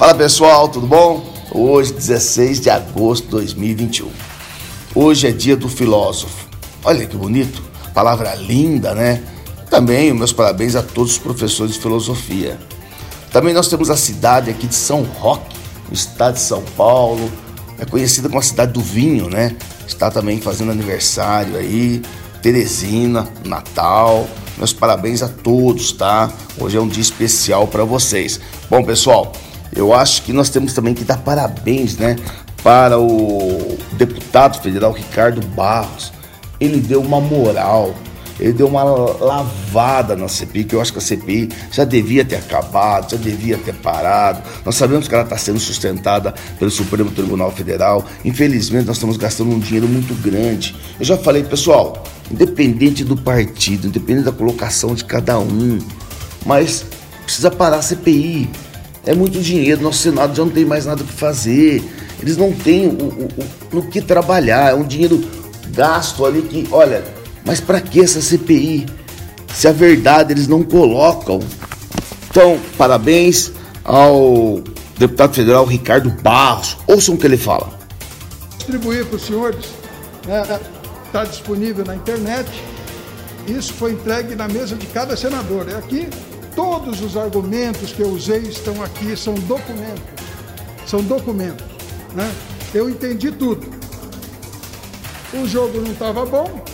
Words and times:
Fala 0.00 0.14
pessoal, 0.14 0.66
tudo 0.66 0.86
bom? 0.86 1.22
Hoje, 1.52 1.92
16 1.92 2.58
de 2.58 2.70
agosto 2.70 3.24
de 3.24 3.32
2021. 3.32 4.08
Hoje 4.94 5.28
é 5.28 5.30
dia 5.30 5.54
do 5.54 5.68
filósofo. 5.68 6.48
Olha 6.82 7.04
que 7.04 7.14
bonito, 7.14 7.62
palavra 7.92 8.34
linda, 8.34 8.94
né? 8.94 9.22
Também 9.68 10.10
meus 10.14 10.32
parabéns 10.32 10.74
a 10.74 10.82
todos 10.82 11.12
os 11.12 11.18
professores 11.18 11.74
de 11.74 11.80
filosofia. 11.80 12.58
Também 13.30 13.52
nós 13.52 13.68
temos 13.68 13.90
a 13.90 13.96
cidade 13.96 14.48
aqui 14.48 14.66
de 14.66 14.74
São 14.74 15.02
Roque, 15.02 15.54
no 15.86 15.92
estado 15.92 16.32
de 16.32 16.40
São 16.40 16.62
Paulo. 16.78 17.30
É 17.78 17.84
conhecida 17.84 18.26
como 18.26 18.40
a 18.40 18.42
cidade 18.42 18.72
do 18.72 18.80
vinho, 18.80 19.28
né? 19.28 19.54
Está 19.86 20.10
também 20.10 20.40
fazendo 20.40 20.72
aniversário 20.72 21.58
aí. 21.58 22.00
Teresina, 22.40 23.28
Natal. 23.44 24.26
Meus 24.56 24.72
parabéns 24.72 25.22
a 25.22 25.28
todos, 25.28 25.92
tá? 25.92 26.32
Hoje 26.58 26.78
é 26.78 26.80
um 26.80 26.88
dia 26.88 27.02
especial 27.02 27.66
para 27.66 27.84
vocês. 27.84 28.40
Bom, 28.70 28.82
pessoal, 28.82 29.30
eu 29.74 29.92
acho 29.92 30.22
que 30.22 30.32
nós 30.32 30.50
temos 30.50 30.72
também 30.72 30.94
que 30.94 31.04
dar 31.04 31.18
parabéns, 31.18 31.96
né, 31.96 32.16
para 32.62 32.98
o 32.98 33.78
deputado 33.92 34.60
federal 34.62 34.92
Ricardo 34.92 35.44
Barros. 35.48 36.12
Ele 36.60 36.78
deu 36.78 37.00
uma 37.00 37.20
moral, 37.20 37.94
ele 38.38 38.52
deu 38.52 38.66
uma 38.66 38.82
lavada 38.82 40.14
na 40.14 40.28
CPI, 40.28 40.64
que 40.64 40.74
eu 40.74 40.80
acho 40.80 40.92
que 40.92 40.98
a 40.98 41.02
CPI 41.02 41.48
já 41.72 41.84
devia 41.84 42.24
ter 42.24 42.36
acabado, 42.36 43.12
já 43.12 43.16
devia 43.16 43.56
ter 43.56 43.74
parado. 43.74 44.42
Nós 44.64 44.74
sabemos 44.74 45.08
que 45.08 45.14
ela 45.14 45.24
está 45.24 45.38
sendo 45.38 45.58
sustentada 45.58 46.34
pelo 46.58 46.70
Supremo 46.70 47.10
Tribunal 47.10 47.50
Federal. 47.50 48.04
Infelizmente, 48.24 48.86
nós 48.86 48.96
estamos 48.96 49.16
gastando 49.16 49.50
um 49.50 49.58
dinheiro 49.58 49.88
muito 49.88 50.14
grande. 50.22 50.76
Eu 50.98 51.04
já 51.04 51.16
falei, 51.16 51.42
pessoal, 51.44 52.02
independente 52.30 53.04
do 53.04 53.16
partido, 53.16 53.86
independente 53.86 54.24
da 54.26 54.32
colocação 54.32 54.94
de 54.94 55.04
cada 55.04 55.38
um, 55.38 55.78
mas 56.44 56.84
precisa 57.24 57.50
parar 57.50 57.76
a 57.76 57.82
CPI 57.82 58.50
é 59.04 59.14
muito 59.14 59.40
dinheiro, 59.40 59.82
nosso 59.82 59.98
Senado 59.98 60.36
já 60.36 60.44
não 60.44 60.50
tem 60.50 60.64
mais 60.64 60.84
nada 60.84 61.02
o 61.02 61.06
que 61.06 61.12
fazer. 61.12 61.82
Eles 62.20 62.36
não 62.36 62.52
têm 62.52 62.86
o, 62.86 62.90
o, 62.90 63.28
o 63.38 63.76
no 63.76 63.82
que 63.82 64.00
trabalhar. 64.00 64.70
É 64.70 64.74
um 64.74 64.84
dinheiro 64.84 65.24
gasto 65.68 66.24
ali 66.24 66.42
que, 66.42 66.68
olha, 66.70 67.02
mas 67.44 67.60
para 67.60 67.80
que 67.80 68.00
essa 68.00 68.20
CPI? 68.20 68.86
Se 69.54 69.66
a 69.66 69.72
verdade 69.72 70.32
eles 70.32 70.46
não 70.46 70.62
colocam. 70.62 71.40
Então, 72.30 72.60
parabéns 72.76 73.50
ao 73.82 74.62
deputado 74.98 75.34
federal 75.34 75.64
Ricardo 75.64 76.10
Barros. 76.22 76.76
Ouçam 76.86 77.14
o 77.14 77.18
que 77.18 77.26
ele 77.26 77.38
fala. 77.38 77.78
Distribuir 78.58 79.06
para 79.06 79.16
os 79.16 79.22
senhores, 79.22 79.66
está 80.22 80.44
né, 80.44 80.60
tá 81.10 81.24
disponível 81.24 81.84
na 81.84 81.96
internet. 81.96 82.48
Isso 83.48 83.72
foi 83.72 83.92
entregue 83.92 84.36
na 84.36 84.46
mesa 84.46 84.76
de 84.76 84.86
cada 84.86 85.16
senador. 85.16 85.66
É 85.68 85.74
aqui 85.74 86.06
Todos 86.54 87.00
os 87.00 87.16
argumentos 87.16 87.92
que 87.92 88.02
eu 88.02 88.08
usei 88.08 88.40
estão 88.40 88.82
aqui, 88.82 89.16
são 89.16 89.34
documentos. 89.34 90.02
São 90.86 91.02
documentos. 91.02 91.64
Né? 92.14 92.30
Eu 92.74 92.88
entendi 92.88 93.30
tudo. 93.30 93.68
O 95.32 95.46
jogo 95.46 95.80
não 95.80 95.92
estava 95.92 96.26
bom, 96.26 96.64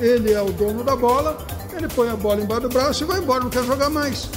ele 0.00 0.32
é 0.32 0.42
o 0.42 0.50
dono 0.50 0.82
da 0.82 0.96
bola, 0.96 1.38
ele 1.72 1.86
põe 1.88 2.08
a 2.08 2.16
bola 2.16 2.40
embaixo 2.40 2.62
do 2.62 2.68
braço 2.68 3.04
e 3.04 3.06
vai 3.06 3.20
embora, 3.20 3.44
não 3.44 3.50
quer 3.50 3.64
jogar 3.64 3.88
mais. 3.88 4.28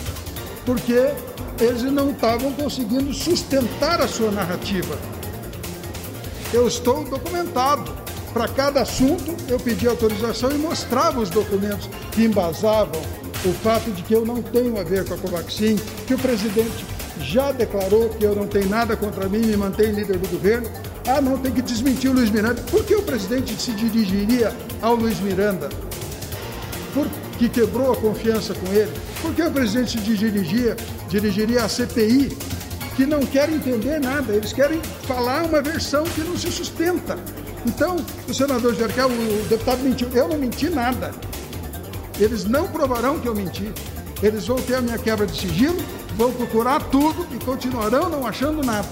Porque 0.66 1.12
eles 1.60 1.82
não 1.84 2.12
estavam 2.12 2.52
conseguindo 2.54 3.12
sustentar 3.14 4.00
a 4.00 4.08
sua 4.08 4.32
narrativa. 4.32 4.98
Eu 6.54 6.68
estou 6.68 7.04
documentado. 7.04 8.04
Para 8.32 8.48
cada 8.48 8.82
assunto, 8.82 9.36
eu 9.48 9.60
pedi 9.60 9.88
autorização 9.88 10.52
e 10.52 10.58
mostrava 10.58 11.20
os 11.20 11.30
documentos 11.30 11.88
que 12.12 12.24
embasavam 12.24 13.00
o 13.46 13.54
fato 13.54 13.92
de 13.92 14.02
que 14.04 14.14
eu 14.14 14.26
não 14.26 14.42
tenho 14.42 14.80
a 14.80 14.84
ver 14.84 15.06
com 15.06 15.14
a 15.14 15.18
Covaxin, 15.18 15.76
que 16.08 16.14
o 16.14 16.18
presidente 16.18 16.86
já 17.20 17.52
declarou 17.52 18.10
que 18.10 18.24
eu 18.24 18.36
não 18.36 18.48
tenho 18.48 18.70
nada 18.70 18.96
contra 18.96 19.28
mim, 19.28 19.40
me 19.40 19.58
mantém 19.58 19.92
líder 19.92 20.18
do 20.18 20.28
governo. 20.30 20.70
Ah, 21.08 21.22
não, 21.22 21.38
tem 21.38 21.52
que 21.52 21.62
desmentir 21.62 22.10
o 22.10 22.14
Luiz 22.14 22.30
Miranda. 22.30 22.62
Por 22.72 22.84
que 22.86 22.96
o 22.96 23.04
presidente 23.04 23.54
se 23.62 23.72
dirigiria 23.74 24.54
ao 24.82 24.96
Luiz 24.96 25.20
Miranda? 25.20 25.70
Porque 26.94 27.50
quebrou 27.50 27.92
a 27.92 27.96
confiança 27.96 28.54
com 28.54 28.72
ele? 28.72 28.92
Por 29.22 29.34
que 29.34 29.42
o 29.42 29.52
presidente 29.52 29.92
se 29.92 29.98
dirigia, 29.98 30.78
dirigiria 31.10 31.64
à 31.64 31.70
CPI, 31.70 32.38
que 32.96 33.06
não 33.06 33.26
quer 33.26 33.50
entender 33.50 34.00
nada? 34.00 34.34
Eles 34.34 34.54
querem 34.54 34.80
falar 35.06 35.44
uma 35.44 35.62
versão 35.62 36.04
que 36.04 36.22
não 36.22 36.38
se 36.38 36.52
sustenta. 36.52 37.18
Então, 37.66 37.98
o 38.28 38.34
senador 38.34 38.76
Jerkel, 38.76 39.10
o 39.10 39.46
deputado 39.50 39.84
mentiu. 39.84 40.08
Eu 40.14 40.28
não 40.28 40.38
menti 40.38 40.70
nada. 40.70 41.12
Eles 42.20 42.46
não 42.46 42.68
provarão 42.68 43.20
que 43.20 43.28
eu 43.28 43.36
menti. 43.36 43.72
Eles 44.22 44.48
vão 44.48 44.58
ter 44.58 44.76
a 44.76 44.82
minha 44.82 44.98
quebra 44.98 45.26
de 45.26 45.38
sigilo, 45.38 45.78
vão 46.18 46.32
procurar 46.32 46.82
tudo 46.84 47.28
e 47.34 47.44
continuarão 47.44 48.10
não 48.10 48.26
achando 48.26 48.64
nada. 48.64 48.90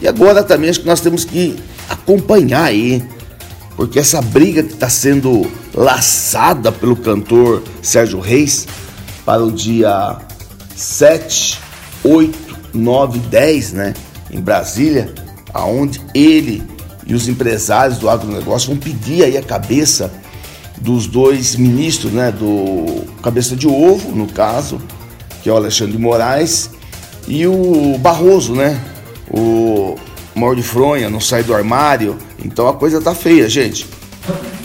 E 0.00 0.06
agora 0.06 0.42
também 0.42 0.70
acho 0.70 0.80
que 0.80 0.86
nós 0.86 1.00
temos 1.00 1.24
que 1.24 1.58
acompanhar 1.88 2.64
aí, 2.64 3.02
porque 3.76 3.98
essa 3.98 4.20
briga 4.20 4.62
que 4.62 4.74
está 4.74 4.88
sendo 4.88 5.50
laçada 5.74 6.70
pelo 6.70 6.94
cantor 6.94 7.62
Sérgio 7.82 8.20
Reis 8.20 8.66
para 9.24 9.42
o 9.42 9.50
dia 9.50 10.18
7, 10.76 11.58
8, 12.04 12.56
9, 12.74 13.18
10, 13.18 13.72
né, 13.72 13.94
em 14.30 14.40
Brasília, 14.40 15.12
aonde 15.52 16.00
ele 16.14 16.62
e 17.06 17.14
os 17.14 17.28
empresários 17.28 17.98
do 17.98 18.08
agronegócio 18.08 18.68
vão 18.68 18.76
pedir 18.76 19.24
aí 19.24 19.36
a 19.36 19.42
cabeça 19.42 20.10
dos 20.78 21.06
dois 21.06 21.56
ministros, 21.56 22.12
né, 22.12 22.32
do 22.32 23.04
Cabeça 23.22 23.54
de 23.56 23.66
Ovo, 23.66 24.14
no 24.14 24.26
caso, 24.26 24.80
que 25.42 25.48
é 25.48 25.52
o 25.52 25.56
Alexandre 25.56 25.92
de 25.92 25.98
Moraes, 25.98 26.70
e 27.26 27.46
o 27.46 27.96
Barroso, 27.98 28.54
né, 28.54 28.80
o 29.30 29.96
Mauro 30.34 30.56
de 30.56 30.62
Fronha, 30.62 31.08
não 31.08 31.20
sai 31.20 31.42
do 31.42 31.54
armário, 31.54 32.16
então 32.44 32.68
a 32.68 32.74
coisa 32.74 33.00
tá 33.00 33.14
feia, 33.14 33.48
gente. 33.48 33.86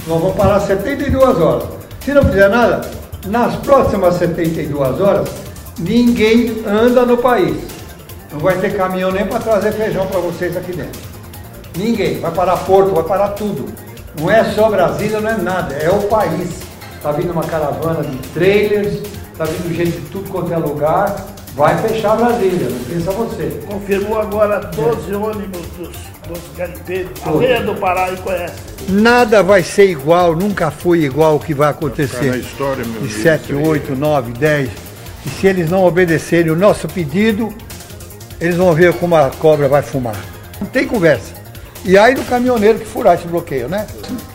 Nós 0.07 0.21
vamos 0.21 0.35
parar 0.35 0.59
72 0.59 1.37
horas. 1.39 1.69
Se 2.03 2.13
não 2.13 2.23
fizer 2.23 2.49
nada, 2.49 2.89
nas 3.27 3.55
próximas 3.57 4.15
72 4.15 4.99
horas, 4.99 5.29
ninguém 5.77 6.63
anda 6.65 7.05
no 7.05 7.17
país. 7.17 7.55
Não 8.31 8.39
vai 8.39 8.57
ter 8.59 8.75
caminhão 8.75 9.11
nem 9.11 9.25
para 9.25 9.39
trazer 9.39 9.71
feijão 9.73 10.05
para 10.07 10.19
vocês 10.19 10.55
aqui 10.55 10.71
dentro. 10.71 10.99
Ninguém. 11.77 12.19
Vai 12.19 12.31
parar 12.31 12.57
porto, 12.57 12.93
vai 12.93 13.03
parar 13.03 13.29
tudo. 13.29 13.65
Não 14.17 14.31
é 14.31 14.43
só 14.53 14.69
Brasília, 14.69 15.19
não 15.19 15.29
é 15.29 15.37
nada, 15.37 15.75
é 15.75 15.89
o 15.89 16.03
país. 16.03 16.61
Está 16.95 17.11
vindo 17.11 17.31
uma 17.31 17.43
caravana 17.43 18.03
de 18.03 18.17
trailers, 18.29 19.01
está 19.31 19.45
vindo 19.45 19.73
gente 19.73 19.91
de 19.91 20.09
tudo 20.09 20.29
quanto 20.29 20.53
é 20.53 20.57
lugar. 20.57 21.15
Vai 21.55 21.77
fechar 21.81 22.15
Brasília, 22.15 22.69
não 22.69 22.79
pensa 22.79 23.11
você. 23.11 23.61
Confirmou 23.67 24.19
agora 24.19 24.59
12 24.59 25.11
é. 25.11 25.15
ônibus 25.15 25.61
dos, 25.77 25.89
dos 26.27 26.39
garimpeiros. 26.55 27.11
A 27.25 27.59
do 27.61 27.75
Pará 27.75 28.11
e 28.11 28.17
conhece. 28.17 28.53
Nada 28.87 29.43
vai 29.43 29.63
ser 29.63 29.89
igual, 29.89 30.35
nunca 30.35 30.71
foi 30.71 31.03
igual 31.03 31.35
o 31.35 31.39
que 31.39 31.53
vai 31.53 31.69
acontecer. 31.69 32.31
Na 32.31 32.37
história, 32.37 32.85
meu 32.85 33.01
de 33.01 33.13
7, 33.13 33.53
8, 33.53 33.95
9, 33.95 34.31
10. 34.33 34.69
E 35.25 35.29
se 35.29 35.47
eles 35.47 35.69
não 35.69 35.83
obedecerem 35.85 36.51
o 36.51 36.55
nosso 36.55 36.87
pedido, 36.87 37.53
eles 38.39 38.55
vão 38.55 38.73
ver 38.73 38.93
como 38.93 39.15
a 39.15 39.29
cobra 39.29 39.67
vai 39.67 39.81
fumar. 39.81 40.15
Não 40.59 40.67
tem 40.67 40.87
conversa. 40.87 41.38
E 41.85 41.97
aí 41.97 42.13
do 42.13 42.23
caminhoneiro 42.23 42.78
que 42.78 42.85
furar 42.85 43.16
esse 43.16 43.28
bloqueio, 43.28 43.69
né? 43.69 43.88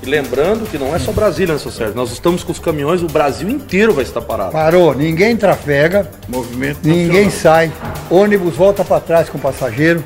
E 0.03 0.07
lembrando 0.07 0.69
que 0.69 0.79
não 0.79 0.95
é 0.95 0.99
só 0.99 1.13
Brasília, 1.13 1.55
né, 1.55 1.61
Sérgio? 1.61 1.95
Nós 1.95 2.11
estamos 2.11 2.43
com 2.43 2.53
os 2.53 2.59
caminhões, 2.59 3.03
o 3.03 3.07
Brasil 3.07 3.49
inteiro 3.49 3.93
vai 3.93 4.05
estar 4.05 4.21
parado. 4.23 4.53
Parou, 4.53 4.95
ninguém 4.95 5.37
trafega, 5.37 6.11
Movimento 6.29 6.81
ninguém 6.83 7.31
sai, 7.31 7.71
ônibus 8.11 8.57
volta 8.57 8.85
para 8.85 9.01
trás 9.01 9.29
com 9.29 9.39
passageiro, 9.39 10.03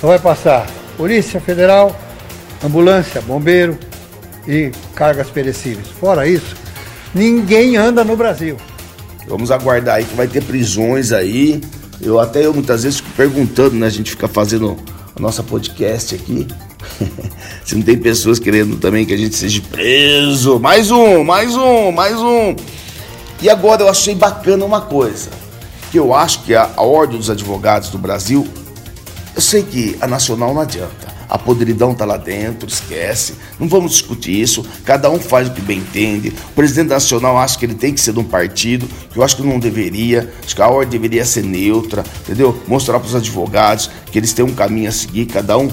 só 0.00 0.08
vai 0.08 0.18
passar 0.18 0.66
Polícia 0.96 1.40
Federal, 1.40 1.96
ambulância, 2.62 3.20
bombeiro 3.22 3.78
e 4.46 4.70
cargas 4.94 5.30
perecíveis. 5.30 5.88
Fora 5.88 6.26
isso, 6.26 6.54
ninguém 7.14 7.76
anda 7.76 8.04
no 8.04 8.16
Brasil. 8.16 8.56
Vamos 9.26 9.50
aguardar 9.50 9.96
aí 9.96 10.04
que 10.04 10.14
vai 10.14 10.26
ter 10.26 10.42
prisões 10.42 11.12
aí. 11.12 11.60
Eu 12.00 12.18
até 12.18 12.44
eu 12.44 12.52
muitas 12.52 12.82
vezes 12.82 12.98
fico 12.98 13.12
perguntando, 13.16 13.76
né? 13.76 13.86
A 13.86 13.90
gente 13.90 14.10
fica 14.10 14.26
fazendo 14.26 14.76
a 15.14 15.20
nossa 15.20 15.42
podcast 15.42 16.14
aqui. 16.14 16.46
Se 17.64 17.74
não 17.74 17.82
tem 17.82 17.96
pessoas 17.98 18.38
querendo 18.38 18.76
também 18.76 19.04
que 19.04 19.12
a 19.12 19.16
gente 19.16 19.34
seja 19.34 19.62
preso. 19.70 20.58
Mais 20.58 20.90
um, 20.90 21.24
mais 21.24 21.56
um, 21.56 21.92
mais 21.92 22.18
um. 22.18 22.56
E 23.40 23.48
agora 23.50 23.82
eu 23.82 23.88
achei 23.88 24.14
bacana 24.14 24.64
uma 24.64 24.80
coisa. 24.80 25.30
Que 25.90 25.98
eu 25.98 26.14
acho 26.14 26.44
que 26.44 26.54
a, 26.54 26.70
a 26.76 26.82
Ordem 26.82 27.18
dos 27.18 27.28
Advogados 27.28 27.90
do 27.90 27.98
Brasil, 27.98 28.46
eu 29.34 29.40
sei 29.40 29.62
que 29.62 29.96
a 30.00 30.06
nacional 30.06 30.54
não 30.54 30.60
adianta. 30.60 31.12
A 31.28 31.38
podridão 31.38 31.94
tá 31.94 32.04
lá 32.04 32.18
dentro, 32.18 32.68
esquece. 32.68 33.34
Não 33.58 33.66
vamos 33.66 33.92
discutir 33.92 34.38
isso. 34.38 34.66
Cada 34.84 35.10
um 35.10 35.18
faz 35.18 35.48
o 35.48 35.52
que 35.52 35.62
bem 35.62 35.78
entende. 35.78 36.28
O 36.50 36.54
presidente 36.54 36.90
nacional 36.90 37.38
acha 37.38 37.58
que 37.58 37.64
ele 37.64 37.74
tem 37.74 37.94
que 37.94 38.02
ser 38.02 38.12
de 38.12 38.18
um 38.18 38.24
partido, 38.24 38.86
que 39.10 39.18
eu 39.18 39.22
acho 39.22 39.36
que 39.36 39.42
não 39.42 39.58
deveria. 39.58 40.30
Acho 40.44 40.54
que 40.54 40.60
a 40.60 40.68
ordem 40.68 40.90
deveria 40.90 41.24
ser 41.24 41.42
neutra, 41.42 42.04
entendeu? 42.20 42.62
Mostrar 42.68 43.00
para 43.00 43.08
os 43.08 43.14
advogados 43.14 43.88
que 44.10 44.18
eles 44.18 44.34
têm 44.34 44.44
um 44.44 44.52
caminho 44.52 44.90
a 44.90 44.92
seguir, 44.92 45.24
cada 45.24 45.56
um 45.56 45.70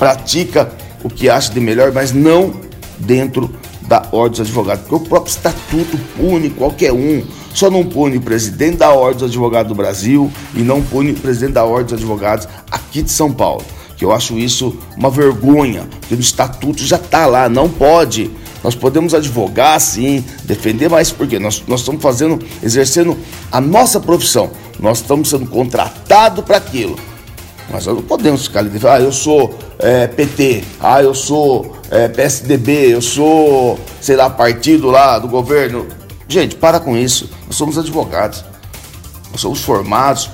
pratica 0.00 0.72
o 1.04 1.10
que 1.10 1.28
acha 1.28 1.52
de 1.52 1.60
melhor, 1.60 1.92
mas 1.92 2.10
não 2.10 2.54
dentro 2.98 3.54
da 3.82 4.06
ordem 4.12 4.30
dos 4.30 4.40
advogados, 4.40 4.84
porque 4.84 4.94
o 5.04 5.08
próprio 5.08 5.30
estatuto 5.30 5.98
pune 6.16 6.48
qualquer 6.48 6.92
um. 6.92 7.22
só 7.52 7.70
não 7.70 7.84
pune 7.84 8.16
o 8.16 8.20
presidente 8.20 8.78
da 8.78 8.90
Ordem 8.90 9.18
dos 9.18 9.30
Advogados 9.30 9.68
do 9.68 9.74
Brasil 9.74 10.30
e 10.54 10.60
não 10.60 10.80
pune 10.80 11.10
o 11.10 11.14
presidente 11.16 11.54
da 11.54 11.64
Ordem 11.64 11.86
dos 11.86 11.94
Advogados 11.94 12.48
aqui 12.70 13.02
de 13.02 13.10
São 13.10 13.30
Paulo. 13.32 13.62
Que 13.96 14.04
eu 14.04 14.12
acho 14.12 14.38
isso 14.38 14.78
uma 14.96 15.10
vergonha, 15.10 15.86
porque 16.00 16.14
no 16.14 16.20
estatuto 16.20 16.82
já 16.82 16.96
está 16.96 17.26
lá, 17.26 17.48
não 17.48 17.68
pode. 17.68 18.30
Nós 18.62 18.74
podemos 18.74 19.12
advogar 19.12 19.78
sim, 19.80 20.24
defender, 20.44 20.88
mas 20.88 21.10
por 21.10 21.26
quê? 21.26 21.38
Nós, 21.38 21.62
nós 21.66 21.80
estamos 21.80 22.00
fazendo, 22.00 22.38
exercendo 22.62 23.18
a 23.50 23.60
nossa 23.60 23.98
profissão. 23.98 24.50
Nós 24.78 24.98
estamos 24.98 25.28
sendo 25.28 25.46
contratados 25.46 26.44
para 26.44 26.58
aquilo. 26.58 26.96
Mas 27.70 27.86
nós 27.86 27.96
não 27.96 28.02
podemos 28.02 28.46
ficar 28.46 28.60
ali, 28.60 28.70
ah, 28.88 29.00
eu 29.00 29.12
sou 29.12 29.58
é, 29.82 30.06
PT, 30.06 30.62
ah, 30.80 31.02
eu 31.02 31.14
sou 31.14 31.76
é, 31.90 32.08
PSDB, 32.08 32.94
eu 32.94 33.00
sou, 33.00 33.78
sei 34.00 34.16
lá, 34.16 34.28
partido 34.28 34.90
lá 34.90 35.18
do 35.18 35.28
governo. 35.28 35.86
Gente, 36.28 36.54
para 36.54 36.78
com 36.78 36.96
isso. 36.96 37.28
Nós 37.46 37.56
somos 37.56 37.76
advogados. 37.78 38.44
Nós 39.32 39.40
somos 39.40 39.60
formados 39.60 40.30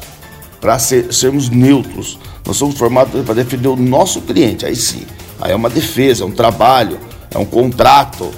para 0.60 0.78
ser, 0.78 1.12
sermos 1.12 1.48
neutros. 1.48 2.18
Nós 2.46 2.56
somos 2.56 2.76
formados 2.76 3.24
para 3.24 3.34
defender 3.34 3.68
o 3.68 3.76
nosso 3.76 4.20
cliente. 4.20 4.66
Aí 4.66 4.76
sim. 4.76 5.06
Aí 5.40 5.52
é 5.52 5.56
uma 5.56 5.70
defesa, 5.70 6.24
é 6.24 6.26
um 6.26 6.32
trabalho, 6.32 6.98
é 7.30 7.38
um 7.38 7.44
contrato. 7.44 8.30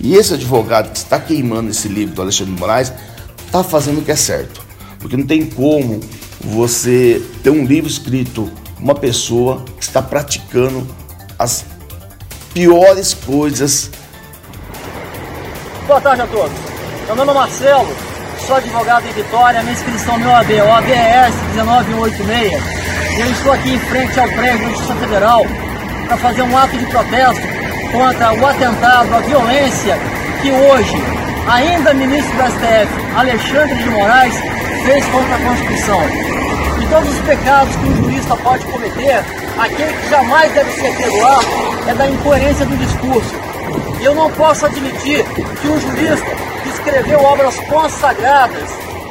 E 0.00 0.14
esse 0.14 0.34
advogado 0.34 0.90
que 0.90 0.98
está 0.98 1.18
queimando 1.18 1.70
esse 1.70 1.88
livro 1.88 2.14
do 2.14 2.22
Alexandre 2.22 2.54
de 2.54 2.60
Moraes 2.60 2.92
está 3.46 3.62
fazendo 3.62 4.00
o 4.00 4.02
que 4.02 4.10
é 4.10 4.16
certo. 4.16 4.60
Porque 4.98 5.16
não 5.16 5.26
tem 5.26 5.46
como 5.46 6.00
você 6.40 7.22
ter 7.42 7.50
um 7.50 7.64
livro 7.64 7.88
escrito 7.88 8.50
uma 8.80 8.94
pessoa 8.94 9.64
que 9.78 9.82
está 9.82 10.02
praticando 10.02 10.86
as 11.38 11.64
piores 12.52 13.14
coisas. 13.14 13.90
Boa 15.86 16.00
tarde 16.00 16.22
a 16.22 16.26
todos. 16.26 16.56
Meu 17.06 17.16
nome 17.16 17.30
é 17.30 17.34
Marcelo, 17.34 17.96
sou 18.46 18.56
advogado 18.56 19.06
em 19.06 19.12
Vitória, 19.12 19.62
minha 19.62 19.72
inscrição 19.72 20.14
é 20.14 20.18
meu 20.18 20.30
OAB, 20.30 20.50
OABS 20.50 21.34
1986. 21.54 22.86
E 23.16 23.20
eu 23.20 23.30
estou 23.30 23.52
aqui 23.52 23.74
em 23.74 23.78
frente 23.78 24.18
ao 24.18 24.28
prédio 24.28 24.64
da 24.64 24.68
Justiça 24.70 24.94
Federal 24.96 25.46
para 26.06 26.16
fazer 26.16 26.42
um 26.42 26.58
ato 26.58 26.76
de 26.76 26.86
protesto 26.86 27.42
contra 27.92 28.32
o 28.32 28.46
atentado, 28.46 29.14
a 29.14 29.20
violência 29.20 29.96
que 30.42 30.50
hoje, 30.50 30.96
ainda 31.48 31.94
ministro 31.94 32.32
do 32.36 32.42
STF, 32.42 33.16
Alexandre 33.16 33.74
de 33.76 33.90
Moraes, 33.90 34.34
fez 34.84 35.04
contra 35.06 35.34
a 35.34 35.38
Constituição. 35.38 36.45
De 36.78 36.86
todos 36.88 37.08
os 37.08 37.20
pecados 37.20 37.74
que 37.76 37.84
um 37.86 37.96
jurista 37.96 38.36
pode 38.36 38.64
cometer, 38.66 39.24
aquele 39.58 39.92
que 39.92 40.08
jamais 40.08 40.52
deve 40.52 40.70
ser 40.72 40.96
perdoado 40.96 41.46
é 41.88 41.94
da 41.94 42.08
incoerência 42.08 42.66
do 42.66 42.76
discurso. 42.76 43.34
E 44.00 44.04
eu 44.04 44.14
não 44.14 44.30
posso 44.32 44.66
admitir 44.66 45.24
que 45.60 45.68
um 45.68 45.80
jurista 45.80 46.26
que 46.62 46.68
escreveu 46.68 47.20
obras 47.20 47.58
consagradas 47.60 48.70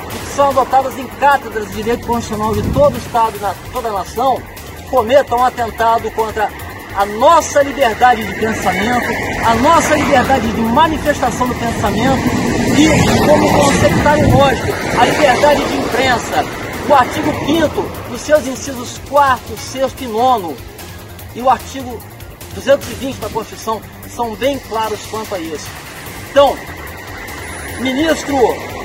que 0.09 0.35
são 0.35 0.50
adotadas 0.50 0.97
em 0.97 1.07
cátedras 1.07 1.67
de 1.67 1.73
direito 1.75 2.06
constitucional 2.06 2.53
de 2.53 2.62
todo 2.71 2.94
o 2.94 2.97
Estado 2.97 3.33
e 3.35 3.69
toda 3.71 3.89
a 3.89 3.94
nação, 3.94 4.41
cometa 4.89 5.35
um 5.35 5.44
atentado 5.44 6.09
contra 6.12 6.50
a 6.95 7.06
nossa 7.06 7.62
liberdade 7.62 8.23
de 8.23 8.33
pensamento, 8.35 9.06
a 9.45 9.56
nossa 9.56 9.95
liberdade 9.95 10.47
de 10.51 10.62
manifestação 10.62 11.47
do 11.47 11.56
pensamento 11.56 12.23
e, 12.77 13.25
como 13.25 13.53
conceptário 13.53 14.29
lógico, 14.31 14.73
a 15.00 15.06
liberdade 15.06 15.65
de 15.65 15.77
imprensa. 15.77 16.64
O 16.88 16.94
artigo 16.94 17.34
5 17.48 17.82
nos 18.12 18.22
seus 18.22 18.46
incisos 18.46 19.00
4, 19.10 19.58
6 19.58 19.94
e 20.02 20.06
9 20.06 20.56
e 21.34 21.42
o 21.42 21.50
artigo 21.50 22.00
220 22.54 23.18
da 23.18 23.30
Constituição 23.30 23.82
são 24.16 24.36
bem 24.36 24.60
claros 24.60 25.00
quanto 25.08 25.34
a 25.34 25.40
isso. 25.40 25.68
Então, 26.30 26.56
ministro, 27.80 28.38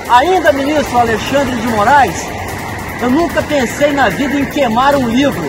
ainda 0.08 0.50
ministro 0.50 0.96
Alexandre 0.96 1.56
de 1.56 1.66
Moraes, 1.68 2.24
eu 3.02 3.10
nunca 3.10 3.42
pensei 3.42 3.92
na 3.92 4.08
vida 4.08 4.34
em 4.34 4.46
queimar 4.46 4.96
um 4.96 5.06
livro, 5.06 5.44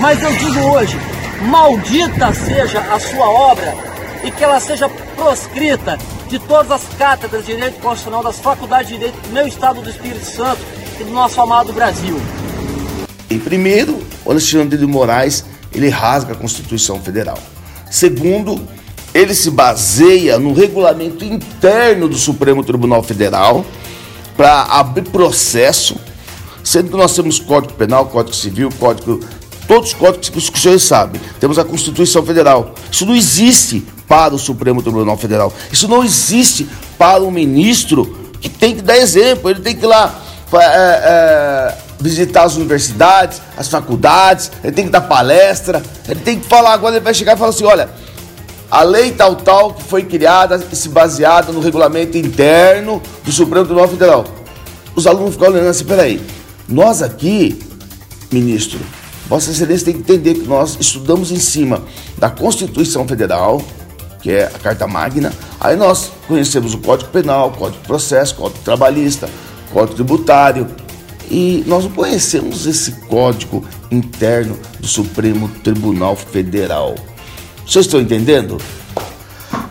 mas 0.00 0.20
eu 0.20 0.32
digo 0.32 0.58
hoje, 0.72 0.98
maldita 1.42 2.34
seja 2.34 2.80
a 2.80 2.98
sua 2.98 3.30
obra 3.30 3.72
e 4.24 4.32
que 4.32 4.42
ela 4.42 4.58
seja 4.58 4.88
proscrita 5.14 5.96
de 6.26 6.40
todas 6.40 6.72
as 6.72 6.82
cátedras 6.98 7.46
de 7.46 7.54
direito 7.54 7.80
constitucional 7.80 8.24
das 8.24 8.40
faculdades 8.40 8.88
de 8.88 8.96
direito 8.96 9.20
do 9.20 9.32
meu 9.32 9.46
estado 9.46 9.80
do 9.80 9.88
Espírito 9.88 10.26
Santo 10.26 10.60
e 11.00 11.04
do 11.04 11.10
nosso 11.10 11.40
amado 11.40 11.72
Brasil. 11.72 12.20
Em 13.30 13.38
primeiro, 13.38 13.98
o 14.24 14.30
Alexandre 14.30 14.78
de 14.78 14.86
Moraes 14.86 15.44
ele 15.72 15.88
rasga 15.88 16.32
a 16.32 16.36
Constituição 16.36 17.00
Federal. 17.00 17.38
Segundo, 17.90 18.60
ele 19.14 19.34
se 19.34 19.50
baseia 19.50 20.38
no 20.38 20.52
regulamento 20.52 21.24
interno 21.24 22.08
do 22.08 22.16
Supremo 22.16 22.64
Tribunal 22.64 23.02
Federal 23.02 23.64
para 24.36 24.62
abrir 24.62 25.02
processo, 25.02 25.96
sendo 26.62 26.90
que 26.90 26.96
nós 26.96 27.14
temos 27.14 27.38
Código 27.38 27.74
Penal, 27.74 28.06
Código 28.06 28.34
Civil, 28.34 28.70
Código 28.78 29.20
todos 29.66 29.90
os 29.90 29.94
códigos 29.94 30.30
que 30.30 30.38
os 30.38 30.62
senhores 30.62 30.82
sabem. 30.82 31.20
Temos 31.38 31.58
a 31.58 31.64
Constituição 31.64 32.24
Federal. 32.24 32.74
Isso 32.90 33.04
não 33.04 33.14
existe 33.14 33.84
para 34.08 34.34
o 34.34 34.38
Supremo 34.38 34.82
Tribunal 34.82 35.18
Federal. 35.18 35.52
Isso 35.70 35.86
não 35.86 36.02
existe 36.02 36.66
para 36.96 37.22
o 37.22 37.30
ministro 37.30 38.16
que 38.40 38.48
tem 38.48 38.74
que 38.74 38.80
dar 38.80 38.96
exemplo. 38.96 39.50
Ele 39.50 39.60
tem 39.60 39.76
que 39.76 39.84
ir 39.84 39.88
lá 39.88 40.24
é, 40.54 40.58
é, 40.58 41.74
visitar 42.00 42.44
as 42.44 42.56
universidades, 42.56 43.40
as 43.56 43.68
faculdades, 43.68 44.50
ele 44.62 44.72
tem 44.72 44.86
que 44.86 44.90
dar 44.90 45.02
palestra, 45.02 45.82
ele 46.08 46.20
tem 46.20 46.38
que 46.38 46.46
falar. 46.46 46.72
Agora 46.72 46.96
ele 46.96 47.04
vai 47.04 47.14
chegar 47.14 47.34
e 47.34 47.38
falar 47.38 47.50
assim: 47.50 47.64
olha, 47.64 47.88
a 48.70 48.82
lei 48.82 49.12
tal, 49.12 49.36
tal, 49.36 49.74
que 49.74 49.82
foi 49.82 50.04
criada 50.04 50.62
e 50.70 50.76
se 50.76 50.88
baseada 50.88 51.52
no 51.52 51.60
regulamento 51.60 52.16
interno 52.16 53.02
do 53.24 53.32
Supremo 53.32 53.64
Tribunal 53.64 53.88
Federal. 53.88 54.24
Os 54.94 55.06
alunos 55.06 55.34
ficam 55.34 55.48
olhando 55.48 55.68
assim: 55.68 55.84
peraí, 55.84 56.22
nós 56.68 57.02
aqui, 57.02 57.58
ministro, 58.30 58.78
Vossa 59.28 59.50
Excelência 59.50 59.86
tem 59.86 59.94
que 59.94 60.00
entender 60.00 60.34
que 60.34 60.46
nós 60.46 60.76
estudamos 60.80 61.30
em 61.30 61.38
cima 61.38 61.82
da 62.16 62.30
Constituição 62.30 63.06
Federal, 63.06 63.60
que 64.22 64.30
é 64.30 64.44
a 64.44 64.58
Carta 64.58 64.86
Magna, 64.86 65.32
aí 65.60 65.76
nós 65.76 66.10
conhecemos 66.26 66.72
o 66.72 66.78
Código 66.78 67.10
Penal, 67.10 67.50
Código 67.52 67.82
de 67.82 67.86
Processo, 67.86 68.34
Código 68.34 68.60
Trabalhista, 68.64 69.28
Código 69.72 69.94
Tributário, 69.94 70.66
e 71.30 71.62
nós 71.66 71.84
não 71.84 71.90
conhecemos 71.90 72.66
esse 72.66 72.92
código 73.08 73.64
interno 73.90 74.58
do 74.80 74.86
Supremo 74.86 75.48
Tribunal 75.62 76.16
Federal. 76.16 76.94
Vocês 77.66 77.84
estão 77.84 78.00
entendendo? 78.00 78.58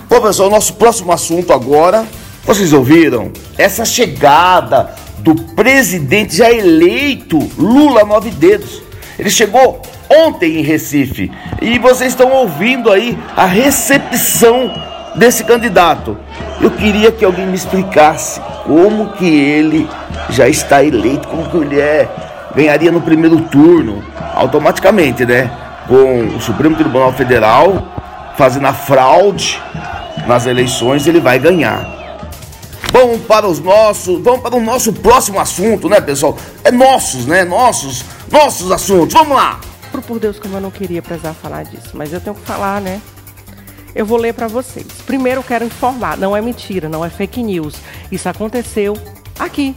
Bom, 0.10 0.22
pessoal, 0.22 0.50
nosso 0.50 0.74
próximo 0.74 1.12
assunto 1.12 1.52
agora. 1.52 2.06
Vocês 2.46 2.72
ouviram? 2.74 3.32
Essa 3.58 3.84
chegada 3.84 4.96
do 5.20 5.36
presidente 5.36 6.38
já 6.38 6.52
eleito 6.52 7.38
Lula 7.58 8.06
Nove 8.06 8.30
Dedos 8.30 8.88
ele 9.18 9.30
chegou 9.32 9.82
ontem 10.10 10.60
em 10.60 10.62
Recife 10.62 11.32
e 11.62 11.80
vocês 11.80 12.14
estão 12.14 12.32
ouvindo 12.32 12.92
aí 12.92 13.18
a 13.36 13.46
recepção 13.46 14.72
desse 15.16 15.44
candidato. 15.44 16.18
Eu 16.62 16.70
queria 16.72 17.12
que 17.12 17.26
alguém 17.26 17.48
me 17.48 17.56
explicasse 17.56 18.40
como 18.68 19.14
que 19.14 19.26
ele 19.26 19.90
já 20.30 20.48
está 20.48 20.84
eleito, 20.84 21.28
como 21.28 21.50
que 21.50 21.58
ele 21.58 21.80
é, 21.80 22.08
ganharia 22.54 22.92
no 22.92 23.02
primeiro 23.02 23.40
turno, 23.44 24.04
automaticamente, 24.36 25.26
né? 25.26 25.50
Com 25.88 26.36
o 26.36 26.42
Supremo 26.42 26.76
Tribunal 26.76 27.14
Federal 27.14 27.94
fazendo 28.38 28.68
a 28.68 28.74
fraude 28.74 29.60
nas 30.28 30.46
eleições, 30.46 31.08
ele 31.08 31.20
vai 31.20 31.40
ganhar. 31.40 31.96
Vamos 32.92 33.22
para 33.22 33.48
os 33.48 33.60
nossos, 33.60 34.22
vamos 34.22 34.42
para 34.42 34.56
o 34.56 34.62
nosso 34.62 34.94
próximo 34.94 35.40
assunto, 35.40 35.90
né, 35.90 36.00
pessoal? 36.02 36.38
É 36.64 36.72
nossos, 36.72 37.26
né? 37.26 37.44
Nossos 37.44 38.04
nossos 38.32 38.72
assuntos. 38.72 39.14
Vamos 39.14 39.36
lá! 39.36 39.60
Por 40.06 40.20
Deus, 40.20 40.38
como 40.38 40.58
eu 40.58 40.62
não 40.62 40.70
queria 40.70 41.02
precisar 41.02 41.34
falar 41.34 41.64
disso, 41.64 41.90
mas 41.94 42.14
eu 42.14 42.22
tenho 42.22 42.36
que 42.36 42.46
falar, 42.46 42.80
né? 42.80 43.02
Eu 43.96 44.06
vou 44.06 44.18
ler 44.18 44.34
para 44.34 44.48
vocês. 44.48 44.88
Primeiro, 45.06 45.44
quero 45.44 45.66
informar: 45.66 46.18
não 46.18 46.36
é 46.36 46.42
mentira, 46.42 46.88
não 46.88 47.04
é 47.04 47.10
fake 47.10 47.42
news. 47.42 47.76
Isso 48.12 48.28
aconteceu 48.30 48.98
aqui, 49.40 49.76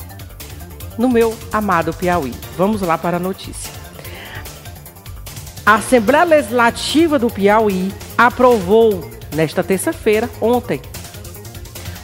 no 0.98 1.08
meu 1.08 1.36
amado 1.52 1.92
Piauí. 1.92 2.34
Vamos 2.56 2.82
lá 2.82 2.98
para 2.98 3.16
a 3.16 3.20
notícia. 3.20 3.72
A 5.64 5.74
Assembleia 5.74 6.24
Legislativa 6.24 7.18
do 7.18 7.30
Piauí 7.30 7.92
aprovou, 8.18 9.08
nesta 9.34 9.62
terça-feira, 9.62 10.28
ontem, 10.40 10.80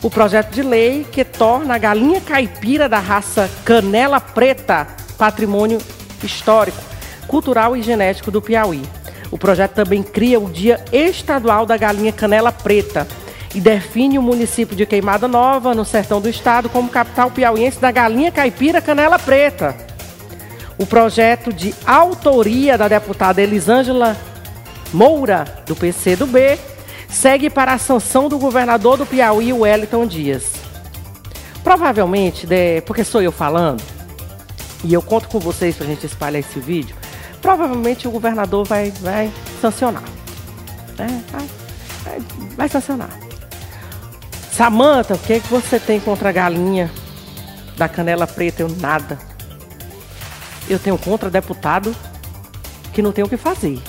o 0.03 0.11
projeto 0.11 0.53
de 0.53 0.63
lei 0.63 1.05
que 1.11 1.25
torna 1.25 1.75
a 1.75 1.79
galinha 1.79 2.21
caipira 2.21 2.89
da 2.89 2.99
raça 2.99 3.51
canela 3.65 4.21
preta 4.21 4.87
patrimônio 5.19 5.79
histórico, 6.23 6.79
cultural 7.27 7.77
e 7.77 7.83
genético 7.83 8.31
do 8.31 8.41
Piauí. 8.41 8.83
O 9.31 9.39
projeto 9.39 9.73
também 9.73 10.03
cria 10.03 10.39
o 10.39 10.51
Dia 10.51 10.85
Estadual 10.93 11.67
da 11.67 11.77
Galinha 11.77 12.13
Canela 12.13 12.53
Preta 12.53 13.07
e 13.55 13.61
define 13.61 14.19
o 14.19 14.23
município 14.23 14.77
de 14.77 14.85
Queimada 14.85 15.27
Nova, 15.27 15.75
no 15.75 15.85
sertão 15.85 16.21
do 16.21 16.29
estado, 16.29 16.69
como 16.69 16.89
capital 16.89 17.31
piauiense 17.31 17.81
da 17.81 17.91
galinha 17.91 18.31
caipira 18.31 18.81
Canela 18.81 19.19
Preta. 19.19 19.75
O 20.79 20.85
projeto 20.85 21.53
de 21.53 21.75
autoria 21.87 22.77
da 22.77 22.87
deputada 22.87 23.41
Elisângela 23.41 24.17
Moura, 24.93 25.45
do 25.67 25.75
PCdoB, 25.75 26.59
segue 27.09 27.49
para 27.49 27.73
a 27.73 27.79
sanção 27.79 28.29
do 28.29 28.39
governador 28.39 28.99
do 28.99 29.07
Piauí, 29.07 29.53
Wellington 29.53 30.07
Dias. 30.07 30.53
Provavelmente, 31.65 32.47
né, 32.47 32.81
porque 32.83 33.05
sou 33.05 33.23
eu 33.23 33.33
falando, 33.33 33.83
e 34.85 34.93
eu 34.93 35.03
conto 35.03 35.29
com 35.29 35.41
vocês 35.41 35.75
pra 35.75 35.87
gente 35.87 36.07
espalhar 36.07 36.41
esse 36.41 36.61
vídeo, 36.61 36.95
provavelmente 37.47 38.09
o 38.09 38.11
governador 38.11 38.67
vai, 38.67 38.91
vai 38.91 39.33
sancionar. 39.61 40.03
Né? 40.99 41.23
Vai, 41.31 41.49
vai, 42.05 42.23
vai 42.57 42.69
sancionar. 42.69 43.09
Samanta, 44.51 45.15
o 45.15 45.19
que, 45.19 45.39
que 45.39 45.49
você 45.49 45.79
tem 45.79 46.01
contra 46.01 46.31
a 46.31 46.33
galinha 46.33 46.91
da 47.77 47.89
canela 47.89 48.27
preta? 48.27 48.63
Eu 48.63 48.69
nada. 48.69 49.17
Eu 50.69 50.81
tenho 50.81 50.99
contra 50.99 51.31
deputado 51.31 51.95
que 52.93 53.01
não 53.01 53.13
tem 53.13 53.25
o 53.25 53.29
que 53.29 53.37
fazer. 53.37 53.81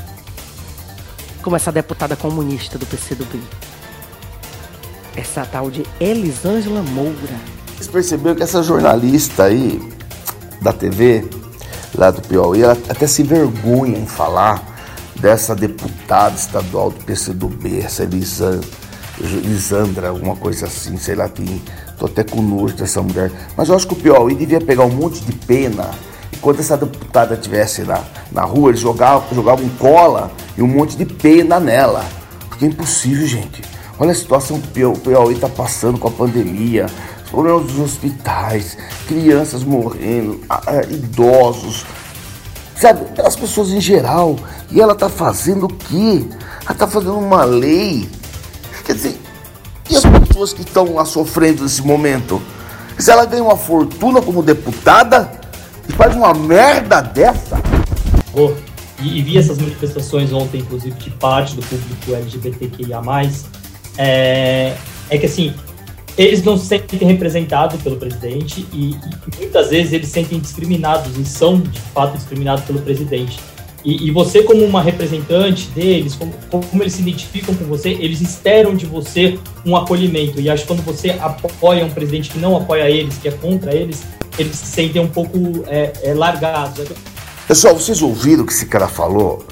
Como 1.41 1.55
essa 1.55 1.71
deputada 1.71 2.15
comunista 2.15 2.77
do 2.77 2.85
PCdoB. 2.85 3.41
Essa 5.15 5.43
tal 5.47 5.71
de 5.71 5.83
Elisângela 5.99 6.83
Moura. 6.83 7.39
Vocês 7.73 7.87
perceberam 7.87 8.35
que 8.35 8.43
essa 8.43 8.61
jornalista 8.61 9.45
aí 9.45 9.81
da 10.61 10.71
TV, 10.71 11.27
lá 11.98 12.12
do 12.12 12.22
Piauí, 12.22 12.62
ela 12.62 12.77
até 12.89 13.08
se 13.08 13.24
vergonha 13.24 13.98
em 13.98 14.06
falar 14.06 14.63
dessa 15.20 15.56
deputada 15.56 16.36
estadual 16.36 16.92
do 16.92 17.04
PCdoB, 17.04 17.80
essa 17.80 18.04
Elisângela. 18.04 18.88
Lisandra, 19.20 20.10
alguma 20.10 20.36
coisa 20.36 20.68
assim, 20.68 20.98
sei 20.98 21.16
lá 21.16 21.27
quem. 21.27 21.62
Tô 21.98 22.06
até 22.06 22.24
com 22.24 22.42
nojo 22.42 22.75
dessa 22.75 23.01
mulher. 23.01 23.32
Mas 23.56 23.70
eu 23.70 23.75
acho 23.75 23.88
que 23.88 23.94
o 23.94 23.98
Piauí 23.98 24.36
devia 24.36 24.62
pegar 24.62 24.86
um 24.86 24.92
monte 24.92 25.22
de 25.22 25.32
pena. 25.32 25.89
Enquanto 26.32 26.60
essa 26.60 26.77
deputada 26.77 27.34
estivesse 27.34 27.82
na, 27.82 28.04
na 28.32 28.44
rua, 28.44 28.70
eles 28.70 28.80
jogavam, 28.80 29.24
jogavam 29.34 29.68
cola 29.80 30.32
e 30.56 30.62
um 30.62 30.68
monte 30.68 30.96
de 30.96 31.06
pena 31.06 31.60
nela. 31.60 32.06
Porque 32.48 32.66
é 32.66 32.68
impossível, 32.68 33.25
gente. 33.25 33.63
Olha 33.98 34.12
a 34.12 34.16
situação 34.16 34.62
que 34.62 34.86
o 34.86 34.94
Piauí 34.94 35.34
está 35.34 35.50
passando 35.50 35.98
com 35.98 36.08
a 36.08 36.12
pandemia, 36.12 36.86
problemas 37.29 37.67
dos 37.67 37.79
hospitais, 37.79 38.77
crianças 39.07 39.63
morrendo, 39.63 40.41
idosos, 40.89 41.86
sabe? 42.75 43.01
As 43.24 43.36
pessoas 43.36 43.69
em 43.69 43.81
geral. 43.81 44.36
E 44.69 44.81
ela 44.81 44.93
está 44.93 45.07
fazendo 45.07 45.65
o 45.65 45.69
quê? 45.69 46.25
Ela 46.63 46.72
está 46.72 46.88
fazendo 46.88 47.17
uma 47.17 47.46
lei 47.46 48.10
Quer 48.88 48.93
dizer, 48.93 49.19
e 49.89 49.98
as 49.98 50.03
pessoas 50.05 50.53
que 50.53 50.62
estão 50.62 50.93
lá 50.96 51.03
sofrendo 51.03 51.63
nesse 51.63 51.81
momento? 51.81 52.41
Se 52.98 53.12
ela 53.12 53.25
ganha 53.25 53.43
uma 53.43 53.57
fortuna 53.57 54.22
como 54.22 54.41
deputada 54.41 55.29
e 55.89 55.91
faz 55.91 56.15
uma 56.15 56.34
merda 56.34 57.01
dessa? 57.01 57.62
Oh, 58.34 58.53
e, 59.01 59.19
e, 59.19 59.22
vi 59.22 59.38
essas 59.38 59.57
manifestações 59.57 60.31
ontem, 60.31 60.62
inclusive, 60.62 60.98
de 60.98 61.10
parte 61.10 61.53
do 61.53 61.62
público 61.63 62.13
LGBTQIA. 62.13 63.01
É, 63.98 64.77
é 65.10 65.17
que 65.17 65.25
assim, 65.25 65.53
eles 66.17 66.43
não 66.43 66.57
se 66.57 66.65
sentem 66.65 67.00
representados 67.07 67.79
pelo 67.81 67.97
presidente 67.97 68.65
e, 68.74 68.91
e, 68.91 69.38
muitas 69.38 69.69
vezes 69.69 69.93
eles 69.93 70.07
se 70.07 70.13
sentem 70.13 70.39
discriminados 70.39 71.15
e 71.15 71.24
são 71.24 71.59
de 71.59 71.79
fato 71.79 72.17
discriminados 72.17 72.65
pelo 72.65 72.81
presidente. 72.81 73.39
E, 73.86 74.07
e, 74.07 74.12
você, 74.12 74.41
como 74.41 74.65
uma 74.65 74.81
representante 74.81 75.67
deles, 75.67 76.15
como, 76.15 76.33
como, 76.50 76.83
eles 76.83 76.93
se 76.93 77.01
identificam 77.01 77.53
com 77.53 77.65
você, 77.65 77.89
eles 77.89 78.19
esperam 78.19 78.75
de 78.75 78.86
você 78.88 79.38
um 79.63 79.77
acolhimento. 79.77 80.41
E 80.41 80.50
acho 80.50 80.63
que 80.63 80.67
quando 80.67 80.83
você 80.83 81.12
apoia 81.12 81.86
um 81.86 81.89
presidente 81.91 82.31
que 82.31 82.39
não 82.39 82.57
apoia 82.57 82.89
eles, 82.89 83.17
que 83.17 83.27
é 83.27 83.31
contra 83.31 83.74
eles, 83.74 84.01
eles 84.38 84.55
se 84.55 84.65
sentem 84.65 85.01
um 85.01 85.07
pouco 85.07 85.38
é, 85.67 85.93
é, 86.03 86.13
largados. 86.13 86.86
Pessoal, 87.47 87.75
vocês 87.75 88.01
ouviram 88.01 88.43
o 88.43 88.45
que 88.45 88.51
esse 88.51 88.65
cara 88.65 88.88
falou? 88.88 89.45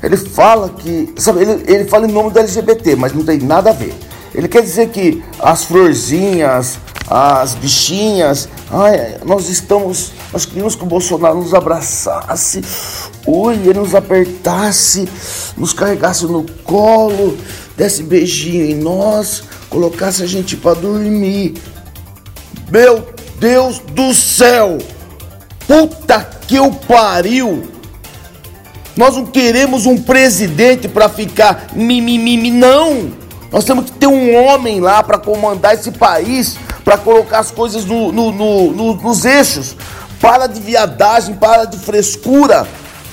Ele 0.00 0.16
fala 0.16 0.70
que. 0.70 1.12
Sabe, 1.16 1.42
ele, 1.42 1.64
ele 1.66 1.84
fala 1.84 2.06
em 2.06 2.12
nome 2.12 2.30
do 2.30 2.38
LGBT, 2.38 2.96
mas 2.96 3.12
não 3.12 3.24
tem 3.24 3.38
nada 3.38 3.70
a 3.70 3.72
ver. 3.72 3.94
Ele 4.34 4.48
quer 4.48 4.62
dizer 4.62 4.88
que 4.88 5.22
as 5.38 5.64
florzinhas, 5.64 6.78
as 7.08 7.54
bichinhas, 7.54 8.48
ai, 8.70 9.18
nós 9.24 9.48
estamos, 9.48 10.12
nós 10.32 10.46
queríamos 10.46 10.74
que 10.74 10.82
o 10.82 10.86
Bolsonaro 10.86 11.36
nos 11.36 11.52
abraçasse, 11.52 12.62
ui, 13.26 13.54
ele 13.54 13.78
nos 13.78 13.94
apertasse, 13.94 15.06
nos 15.56 15.72
carregasse 15.72 16.24
no 16.24 16.46
colo, 16.64 17.36
desse 17.76 18.02
beijinho 18.02 18.64
em 18.64 18.74
nós, 18.74 19.44
colocasse 19.68 20.22
a 20.22 20.26
gente 20.26 20.56
para 20.56 20.80
dormir. 20.80 21.54
Meu 22.70 23.06
Deus 23.38 23.78
do 23.78 24.14
céu! 24.14 24.78
Puta 25.66 26.20
que 26.46 26.58
o 26.58 26.72
pariu! 26.72 27.64
Nós 28.96 29.16
não 29.16 29.26
queremos 29.26 29.86
um 29.86 29.96
presidente 29.96 30.88
para 30.88 31.08
ficar 31.08 31.68
mimimi, 31.74 32.50
não! 32.50 33.21
Nós 33.52 33.64
temos 33.64 33.84
que 33.84 33.92
ter 33.92 34.06
um 34.06 34.34
homem 34.34 34.80
lá 34.80 35.02
para 35.02 35.18
comandar 35.18 35.74
esse 35.74 35.90
país, 35.90 36.56
para 36.82 36.96
colocar 36.96 37.40
as 37.40 37.50
coisas 37.50 37.84
no, 37.84 38.10
no, 38.10 38.32
no, 38.32 38.94
nos 38.94 39.24
eixos. 39.26 39.76
Para 40.18 40.46
de 40.46 40.58
viadagem, 40.58 41.34
para 41.34 41.66
de 41.66 41.76
frescura. 41.78 42.66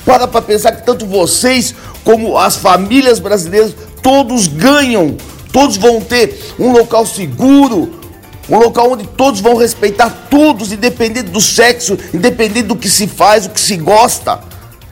Para 0.06 0.28
para 0.28 0.42
pensar 0.42 0.72
que 0.72 0.86
tanto 0.86 1.06
vocês 1.06 1.76
como 2.06 2.38
as 2.38 2.56
famílias 2.56 3.20
brasileiras 3.20 3.76
todos 4.02 4.48
ganham. 4.48 5.18
Todos 5.52 5.76
vão 5.76 6.00
ter 6.00 6.56
um 6.58 6.72
local 6.72 7.06
seguro, 7.06 8.00
um 8.48 8.58
local 8.58 8.92
onde 8.92 9.06
todos 9.08 9.42
vão 9.42 9.56
respeitar 9.58 10.28
todos, 10.30 10.72
independente 10.72 11.30
do 11.30 11.42
sexo, 11.42 11.98
independente 12.14 12.68
do 12.68 12.76
que 12.76 12.88
se 12.88 13.08
faz, 13.08 13.46
o 13.46 13.50
que 13.50 13.60
se 13.60 13.76
gosta. 13.76 14.40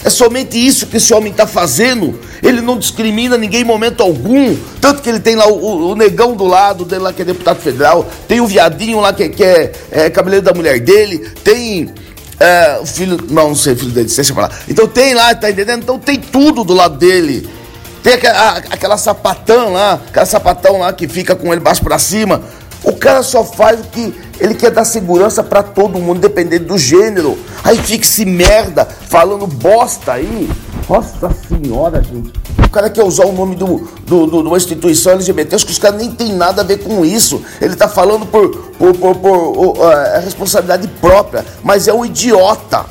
É 0.04 0.10
somente 0.10 0.58
isso 0.58 0.88
que 0.88 0.98
esse 0.98 1.14
homem 1.14 1.32
está 1.32 1.48
fazendo. 1.48 2.20
Ele 2.42 2.62
não 2.62 2.78
discrimina 2.78 3.38
ninguém 3.38 3.62
em 3.62 3.66
momento 3.66 4.02
algum. 4.02 4.56
Tanto 4.80 5.02
que 5.02 5.10
ele 5.10 5.20
tem 5.20 5.36
lá 5.36 5.48
o, 5.48 5.92
o, 5.92 5.96
negão 5.96 6.36
do 6.36 6.46
lado 6.46 6.86
dele 6.86 7.04
lá 7.04 7.14
que 7.14 7.22
é 7.22 7.26
deputado 7.26 7.60
federal, 7.60 8.08
tem 8.28 8.40
o 8.40 8.48
viadinho 8.48 9.00
lá 9.00 9.14
que, 9.14 9.30
que 9.30 9.44
é, 9.44 9.72
é 9.92 10.10
cabeleiro 10.10 10.46
da 10.46 10.54
mulher 10.54 10.80
dele, 10.80 11.20
tem 11.44 11.94
é, 12.40 12.82
filho. 12.86 13.18
Não, 13.30 13.50
não 13.50 13.56
sei, 13.56 13.76
filho 13.76 13.92
dele, 13.92 14.08
deixa 14.08 14.32
eu 14.32 14.36
falar. 14.36 14.52
Então 14.68 14.88
tem 14.88 15.14
lá, 15.14 15.34
tá 15.34 15.50
entendendo? 15.50 15.84
Então 15.84 16.00
tem 16.00 16.20
tudo 16.20 16.64
do 16.64 16.74
lado 16.74 16.98
dele. 16.98 17.50
Tem 18.04 18.14
aquela, 18.14 18.58
aquela 18.70 18.98
sapatão 18.98 19.74
lá, 19.74 20.00
aquela 20.08 20.26
sapatão 20.26 20.80
lá 20.80 20.94
que 20.94 21.08
fica 21.08 21.36
com 21.36 21.52
ele 21.52 21.62
baixo 21.62 21.84
para 21.84 22.00
cima. 22.00 22.42
O 22.84 22.94
cara 22.94 23.24
só 23.24 23.44
faz 23.44 23.82
o 23.82 23.84
que 23.84 24.14
ele 24.40 24.54
quer 24.54 24.72
dar 24.72 24.86
segurança 24.86 25.44
para 25.44 25.64
todo 25.64 26.00
mundo, 26.00 26.18
independente 26.18 26.66
do 26.66 26.78
gênero. 26.78 27.38
Aí 27.64 27.78
fica 27.78 28.06
esse 28.06 28.24
merda 28.24 28.86
falando 28.86 29.48
bosta 29.48 30.14
aí. 30.14 30.50
Nossa 30.90 31.30
senhora, 31.48 32.02
gente. 32.02 32.32
O 32.66 32.70
cara 32.70 32.90
quer 32.90 33.04
usar 33.04 33.26
o 33.26 33.34
nome 33.34 33.56
do, 33.56 33.80
do, 34.06 34.26
do, 34.26 34.42
de 34.42 34.48
uma 34.48 34.58
instituição 34.58 35.14
LGBT, 35.14 35.56
acho 35.56 35.66
que 35.66 35.72
os 35.72 35.80
caras 35.80 36.00
nem 36.00 36.12
tem 36.12 36.34
nada 36.34 36.62
a 36.62 36.66
ver 36.66 36.78
com 36.80 37.04
isso. 37.04 37.44
Ele 37.62 37.76
tá 37.76 37.90
falando 37.90 38.26
por, 38.26 38.50
por, 38.74 38.94
por, 38.96 39.16
por 39.16 39.78
uh, 39.78 40.22
responsabilidade 40.24 40.88
própria, 41.00 41.46
mas 41.64 41.88
é 41.88 41.94
um 41.94 42.06
idiota. 42.06 42.86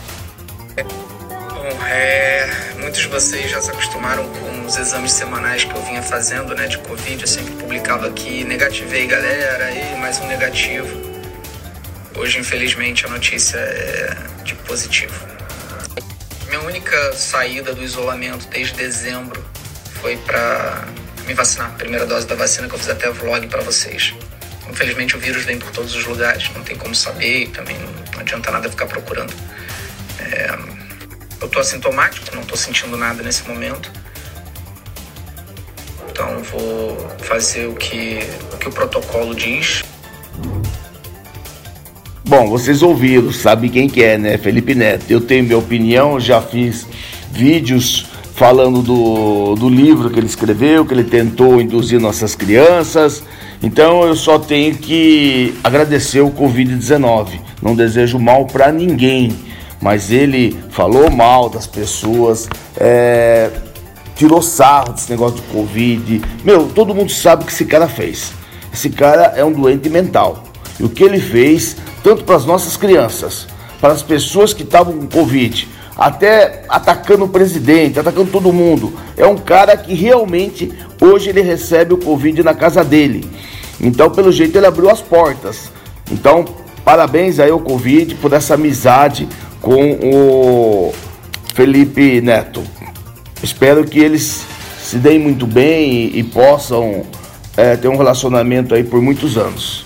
Bom, 1.54 1.86
é, 1.86 2.50
muitos 2.80 3.00
de 3.00 3.08
vocês 3.08 3.50
já 3.50 3.62
se 3.62 3.70
acostumaram 3.70 4.24
com 4.24 4.66
os 4.66 4.76
exames 4.76 5.12
semanais 5.12 5.64
que 5.64 5.74
eu 5.74 5.82
vinha 5.82 6.02
fazendo, 6.02 6.54
né, 6.54 6.66
de 6.66 6.78
Covid. 6.78 7.22
Eu 7.22 7.28
sempre 7.28 7.52
publicava 7.54 8.06
aqui, 8.06 8.44
negativei 8.44 9.06
galera, 9.06 9.64
aí 9.64 9.98
mais 9.98 10.20
um 10.20 10.26
negativo. 10.26 10.88
Hoje, 12.14 12.38
infelizmente, 12.38 13.06
a 13.06 13.08
notícia 13.08 13.58
é 13.58 14.16
de 14.44 14.54
positivo. 14.54 15.14
Minha 16.48 16.60
única 16.60 17.12
saída 17.12 17.74
do 17.74 17.82
isolamento 17.82 18.46
desde 18.48 18.74
dezembro 18.74 19.44
foi 20.00 20.16
para 20.18 20.86
me 21.26 21.34
vacinar. 21.34 21.74
Primeira 21.76 22.06
dose 22.06 22.26
da 22.26 22.36
vacina 22.36 22.68
que 22.68 22.74
eu 22.74 22.78
fiz 22.78 22.88
até 22.88 23.10
vlog 23.10 23.46
para 23.48 23.62
vocês. 23.62 24.14
Infelizmente, 24.68 25.16
o 25.16 25.18
vírus 25.18 25.44
vem 25.44 25.58
por 25.58 25.70
todos 25.70 25.94
os 25.94 26.04
lugares, 26.04 26.48
não 26.54 26.62
tem 26.62 26.76
como 26.76 26.94
saber 26.94 27.42
e 27.42 27.48
também 27.48 27.76
não 28.12 28.20
adianta 28.20 28.50
nada 28.50 28.68
ficar 28.70 28.86
procurando. 28.86 29.34
É... 30.20 30.50
eu 31.40 31.48
tô 31.48 31.58
assintomático, 31.58 32.34
não 32.34 32.44
tô 32.44 32.56
sentindo 32.56 32.96
nada 32.96 33.22
nesse 33.22 33.42
momento. 33.48 33.90
Então, 36.10 36.42
vou 36.44 37.16
fazer 37.18 37.66
o 37.66 37.74
que, 37.74 38.20
o 38.52 38.56
que 38.56 38.68
o 38.68 38.72
protocolo 38.72 39.34
diz. 39.34 39.82
Bom, 42.28 42.48
vocês 42.48 42.82
ouviram, 42.82 43.32
sabe 43.32 43.68
quem 43.68 43.88
que 43.88 44.02
é, 44.02 44.18
né? 44.18 44.36
Felipe 44.36 44.74
Neto. 44.74 45.08
Eu 45.08 45.20
tenho 45.20 45.44
minha 45.44 45.58
opinião, 45.58 46.18
já 46.18 46.42
fiz 46.42 46.84
vídeos 47.30 48.06
falando 48.34 48.82
do, 48.82 49.54
do 49.54 49.68
livro 49.68 50.10
que 50.10 50.18
ele 50.18 50.26
escreveu, 50.26 50.84
que 50.84 50.92
ele 50.92 51.04
tentou 51.04 51.60
induzir 51.60 52.00
nossas 52.00 52.34
crianças. 52.34 53.22
Então 53.62 54.02
eu 54.02 54.16
só 54.16 54.40
tenho 54.40 54.74
que 54.74 55.54
agradecer 55.62 56.20
o 56.20 56.32
Covid-19. 56.32 57.38
Não 57.62 57.76
desejo 57.76 58.18
mal 58.18 58.44
para 58.44 58.72
ninguém, 58.72 59.30
mas 59.80 60.10
ele 60.10 60.58
falou 60.70 61.08
mal 61.08 61.48
das 61.48 61.68
pessoas, 61.68 62.48
é, 62.76 63.52
tirou 64.16 64.42
sarro 64.42 64.94
desse 64.94 65.08
negócio 65.08 65.36
de 65.36 65.42
Covid. 65.42 66.22
Meu, 66.42 66.66
todo 66.74 66.92
mundo 66.92 67.12
sabe 67.12 67.44
o 67.44 67.46
que 67.46 67.52
esse 67.52 67.66
cara 67.66 67.86
fez. 67.86 68.32
Esse 68.74 68.90
cara 68.90 69.32
é 69.36 69.44
um 69.44 69.52
doente 69.52 69.88
mental. 69.88 70.42
E 70.78 70.84
o 70.84 70.88
que 70.88 71.02
ele 71.02 71.20
fez 71.20 71.76
tanto 72.02 72.24
para 72.24 72.36
as 72.36 72.44
nossas 72.44 72.76
crianças, 72.76 73.46
para 73.80 73.92
as 73.92 74.02
pessoas 74.02 74.52
que 74.52 74.62
estavam 74.62 74.98
com 74.98 75.06
Covid, 75.06 75.68
até 75.96 76.64
atacando 76.68 77.24
o 77.24 77.28
presidente, 77.28 77.98
atacando 77.98 78.30
todo 78.30 78.52
mundo. 78.52 78.92
É 79.16 79.26
um 79.26 79.36
cara 79.36 79.76
que 79.76 79.94
realmente 79.94 80.72
hoje 81.00 81.30
ele 81.30 81.40
recebe 81.40 81.94
o 81.94 81.98
Covid 81.98 82.42
na 82.42 82.54
casa 82.54 82.84
dele. 82.84 83.28
Então, 83.80 84.10
pelo 84.10 84.30
jeito, 84.30 84.56
ele 84.56 84.66
abriu 84.66 84.90
as 84.90 85.00
portas. 85.00 85.72
Então, 86.10 86.44
parabéns 86.84 87.40
aí 87.40 87.50
ao 87.50 87.60
Covid 87.60 88.14
por 88.16 88.32
essa 88.32 88.54
amizade 88.54 89.26
com 89.60 89.92
o 89.92 90.94
Felipe 91.54 92.20
Neto. 92.20 92.62
Espero 93.42 93.84
que 93.84 93.98
eles 93.98 94.44
se 94.80 94.98
deem 94.98 95.18
muito 95.18 95.46
bem 95.46 95.92
e, 95.92 96.20
e 96.20 96.22
possam 96.22 97.02
é, 97.56 97.76
ter 97.76 97.88
um 97.88 97.96
relacionamento 97.96 98.74
aí 98.74 98.84
por 98.84 99.00
muitos 99.00 99.36
anos. 99.36 99.85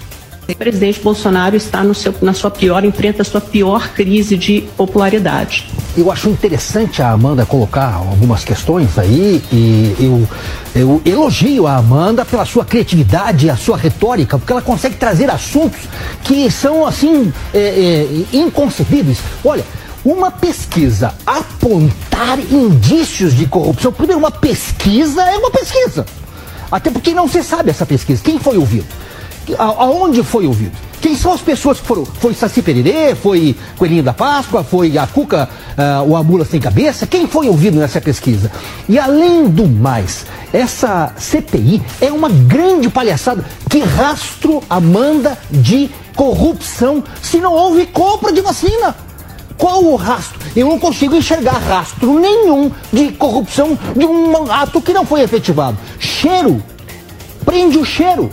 O 0.52 0.56
presidente 0.56 1.00
Bolsonaro 1.00 1.56
está 1.56 1.82
no 1.82 1.94
seu, 1.94 2.14
na 2.20 2.32
sua 2.32 2.50
pior, 2.50 2.84
enfrenta 2.84 3.22
a 3.22 3.24
sua 3.24 3.40
pior 3.40 3.88
crise 3.90 4.36
de 4.36 4.62
popularidade. 4.76 5.70
Eu 5.96 6.10
acho 6.10 6.28
interessante 6.28 7.02
a 7.02 7.10
Amanda 7.10 7.44
colocar 7.44 7.94
algumas 7.94 8.44
questões 8.44 8.98
aí 8.98 9.42
e 9.52 9.96
eu, 9.98 10.28
eu 10.74 11.02
elogio 11.04 11.66
a 11.66 11.76
Amanda 11.76 12.24
pela 12.24 12.44
sua 12.44 12.64
criatividade, 12.64 13.50
a 13.50 13.56
sua 13.56 13.76
retórica, 13.76 14.38
porque 14.38 14.52
ela 14.52 14.62
consegue 14.62 14.96
trazer 14.96 15.30
assuntos 15.30 15.80
que 16.24 16.50
são 16.50 16.86
assim 16.86 17.32
é, 17.52 17.58
é, 17.58 18.36
inconcebíveis. 18.36 19.18
Olha, 19.44 19.64
uma 20.04 20.30
pesquisa 20.30 21.14
apontar 21.26 22.38
indícios 22.38 23.34
de 23.34 23.46
corrupção. 23.46 23.92
Primeiro, 23.92 24.18
uma 24.18 24.30
pesquisa 24.30 25.22
é 25.22 25.36
uma 25.36 25.50
pesquisa. 25.50 26.06
Até 26.70 26.90
porque 26.90 27.12
não 27.12 27.28
se 27.28 27.42
sabe 27.42 27.70
essa 27.70 27.84
pesquisa. 27.84 28.22
Quem 28.22 28.38
foi 28.38 28.56
ouvido? 28.56 28.86
Aonde 29.58 30.22
foi 30.22 30.46
ouvido? 30.46 30.76
Quem 31.00 31.16
são 31.16 31.32
as 31.32 31.40
pessoas 31.40 31.80
que 31.80 31.86
foram? 31.86 32.04
Foi 32.04 32.34
Saci 32.34 32.60
Pererê? 32.60 33.14
Foi 33.14 33.56
Coelhinho 33.78 34.02
da 34.02 34.12
Páscoa? 34.12 34.62
Foi 34.62 34.98
a 34.98 35.06
Cuca 35.06 35.48
uh, 35.72 36.08
ou 36.08 36.14
a 36.14 36.22
Mula 36.22 36.44
Sem 36.44 36.60
Cabeça? 36.60 37.06
Quem 37.06 37.26
foi 37.26 37.48
ouvido 37.48 37.78
nessa 37.78 38.00
pesquisa? 38.00 38.52
E 38.86 38.98
além 38.98 39.48
do 39.48 39.66
mais, 39.66 40.26
essa 40.52 41.12
CPI 41.16 41.82
é 42.02 42.12
uma 42.12 42.28
grande 42.28 42.90
palhaçada. 42.90 43.44
Que 43.68 43.80
rastro 43.80 44.62
Amanda 44.68 45.38
de 45.50 45.88
corrupção 46.14 47.02
se 47.22 47.38
não 47.38 47.54
houve 47.54 47.86
compra 47.86 48.30
de 48.30 48.42
vacina? 48.42 48.94
Qual 49.56 49.82
o 49.84 49.96
rastro? 49.96 50.38
Eu 50.54 50.68
não 50.68 50.78
consigo 50.78 51.14
enxergar 51.14 51.58
rastro 51.58 52.18
nenhum 52.18 52.70
de 52.92 53.12
corrupção 53.12 53.78
de 53.96 54.04
um 54.04 54.50
ato 54.50 54.80
que 54.82 54.92
não 54.92 55.06
foi 55.06 55.22
efetivado. 55.22 55.78
Cheiro. 55.98 56.62
Prende 57.44 57.78
o 57.78 57.84
cheiro. 57.84 58.30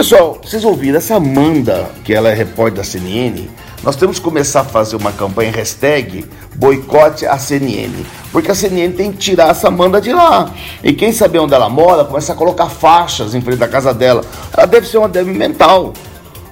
Pessoal, 0.00 0.40
vocês 0.42 0.64
ouviram 0.64 0.96
essa 0.96 1.16
Amanda, 1.16 1.90
que 2.02 2.14
ela 2.14 2.30
é 2.30 2.32
repórter 2.32 2.78
da 2.78 2.82
CNN, 2.82 3.50
nós 3.82 3.96
temos 3.96 4.18
que 4.18 4.24
começar 4.24 4.62
a 4.62 4.64
fazer 4.64 4.96
uma 4.96 5.12
campanha 5.12 5.52
hashtag 5.52 6.24
boicote 6.54 7.26
a 7.26 7.36
CNN. 7.36 7.92
Porque 8.32 8.50
a 8.50 8.54
CNN 8.54 8.94
tem 8.94 9.12
que 9.12 9.18
tirar 9.18 9.50
essa 9.50 9.68
Amanda 9.68 10.00
de 10.00 10.10
lá. 10.10 10.54
E 10.82 10.94
quem 10.94 11.12
sabe 11.12 11.38
onde 11.38 11.52
ela 11.52 11.68
mora, 11.68 12.06
começa 12.06 12.32
a 12.32 12.34
colocar 12.34 12.70
faixas 12.70 13.34
em 13.34 13.42
frente 13.42 13.58
da 13.58 13.68
casa 13.68 13.92
dela. 13.92 14.24
Ela 14.56 14.64
deve 14.64 14.86
ser 14.86 14.96
uma 14.96 15.06
débil 15.06 15.34
mental. 15.34 15.92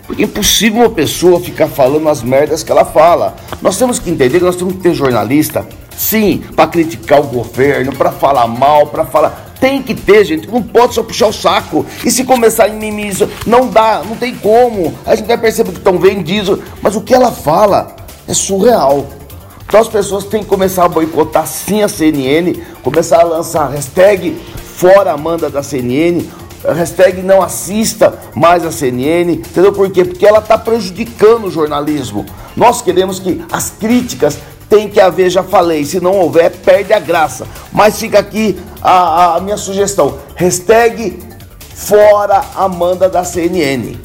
Porque 0.06 0.24
é 0.24 0.26
impossível 0.26 0.80
uma 0.80 0.90
pessoa 0.90 1.40
ficar 1.40 1.68
falando 1.68 2.06
as 2.10 2.22
merdas 2.22 2.62
que 2.62 2.70
ela 2.70 2.84
fala. 2.84 3.34
Nós 3.62 3.78
temos 3.78 3.98
que 3.98 4.10
entender 4.10 4.40
que 4.40 4.44
nós 4.44 4.56
temos 4.56 4.74
que 4.74 4.80
ter 4.80 4.92
jornalista, 4.92 5.66
sim, 5.96 6.44
para 6.54 6.66
criticar 6.66 7.20
o 7.20 7.28
governo, 7.28 7.96
para 7.96 8.12
falar 8.12 8.46
mal, 8.46 8.88
para 8.88 9.06
falar. 9.06 9.47
Tem 9.60 9.82
que 9.82 9.94
ter, 9.94 10.24
gente. 10.24 10.48
Não 10.48 10.62
pode 10.62 10.94
só 10.94 11.02
puxar 11.02 11.28
o 11.28 11.32
saco. 11.32 11.84
E 12.04 12.10
se 12.10 12.24
começar 12.24 12.68
em 12.68 12.76
mimimi, 12.76 13.12
não 13.46 13.68
dá, 13.68 14.02
não 14.06 14.16
tem 14.16 14.34
como. 14.36 14.94
A 15.04 15.14
gente 15.14 15.26
vai 15.26 15.38
perceber 15.38 15.72
que 15.72 15.78
estão 15.78 15.98
vendidos. 15.98 16.60
Mas 16.80 16.94
o 16.94 17.00
que 17.00 17.14
ela 17.14 17.32
fala 17.32 17.96
é 18.26 18.34
surreal. 18.34 19.06
Então 19.66 19.80
as 19.80 19.88
pessoas 19.88 20.24
têm 20.24 20.42
que 20.42 20.48
começar 20.48 20.84
a 20.84 20.88
boicotar 20.88 21.46
sim 21.46 21.82
a 21.82 21.88
CNN, 21.88 22.54
começar 22.82 23.20
a 23.20 23.24
lançar 23.24 23.68
hashtag 23.68 24.40
fora 24.78 25.12
Amanda 25.12 25.50
da 25.50 25.62
CNN, 25.62 26.24
hashtag 26.74 27.20
não 27.20 27.42
assista 27.42 28.18
mais 28.34 28.64
a 28.64 28.72
CNN, 28.72 29.32
entendeu 29.34 29.72
por 29.72 29.90
quê? 29.90 30.06
Porque 30.06 30.26
ela 30.26 30.38
está 30.38 30.56
prejudicando 30.56 31.48
o 31.48 31.50
jornalismo. 31.50 32.24
Nós 32.56 32.80
queremos 32.80 33.18
que 33.18 33.44
as 33.52 33.68
críticas 33.68 34.38
tem 34.68 34.88
que 34.88 35.00
haver, 35.00 35.30
já 35.30 35.42
falei, 35.42 35.84
se 35.84 36.00
não 36.00 36.12
houver, 36.12 36.50
perde 36.50 36.92
a 36.92 36.98
graça. 36.98 37.46
Mas 37.72 37.98
fica 37.98 38.18
aqui 38.18 38.58
a, 38.82 39.36
a 39.36 39.40
minha 39.40 39.56
sugestão, 39.56 40.18
hashtag 40.36 41.22
fora 41.74 42.42
Amanda 42.56 43.08
da 43.08 43.24
CNN 43.24 43.98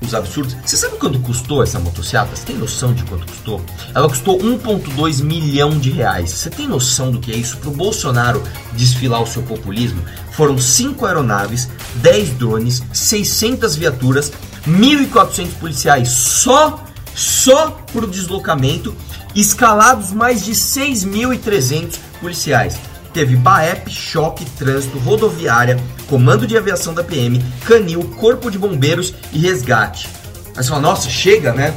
os 0.00 0.14
absurdos. 0.14 0.56
Você 0.64 0.76
sabe 0.76 0.96
quanto 0.96 1.18
custou 1.20 1.62
essa 1.62 1.78
motocicleta? 1.78 2.34
Você 2.34 2.46
tem 2.46 2.56
noção 2.56 2.92
de 2.92 3.02
quanto 3.04 3.26
custou? 3.26 3.60
Ela 3.94 4.08
custou 4.08 4.38
1,2 4.38 5.22
milhão 5.22 5.70
de 5.70 5.90
reais. 5.90 6.30
Você 6.30 6.50
tem 6.50 6.68
noção 6.68 7.10
do 7.10 7.18
que 7.18 7.32
é 7.32 7.36
isso? 7.36 7.56
Para 7.58 7.70
o 7.70 7.72
Bolsonaro 7.72 8.42
desfilar 8.72 9.22
o 9.22 9.26
seu 9.26 9.42
populismo, 9.42 10.02
foram 10.32 10.58
5 10.58 11.04
aeronaves, 11.06 11.68
10 11.96 12.30
drones, 12.30 12.82
600 12.92 13.76
viaturas, 13.76 14.32
1.400 14.66 15.48
policiais 15.58 16.08
só, 16.08 16.84
só 17.14 17.70
por 17.92 18.06
deslocamento, 18.06 18.94
escalados 19.34 20.12
mais 20.12 20.44
de 20.44 20.52
6.300 20.52 21.98
policiais 22.20 22.78
teve 23.16 23.34
BAEP, 23.34 23.90
choque, 23.90 24.44
trânsito, 24.58 24.98
rodoviária, 24.98 25.80
comando 26.06 26.46
de 26.46 26.54
aviação 26.54 26.92
da 26.92 27.02
PM, 27.02 27.42
canil, 27.64 28.02
corpo 28.18 28.50
de 28.50 28.58
bombeiros 28.58 29.14
e 29.32 29.38
resgate. 29.38 30.06
Aí 30.54 30.62
você 30.62 30.68
fala, 30.68 30.82
nossa, 30.82 31.08
chega, 31.08 31.54
né? 31.54 31.74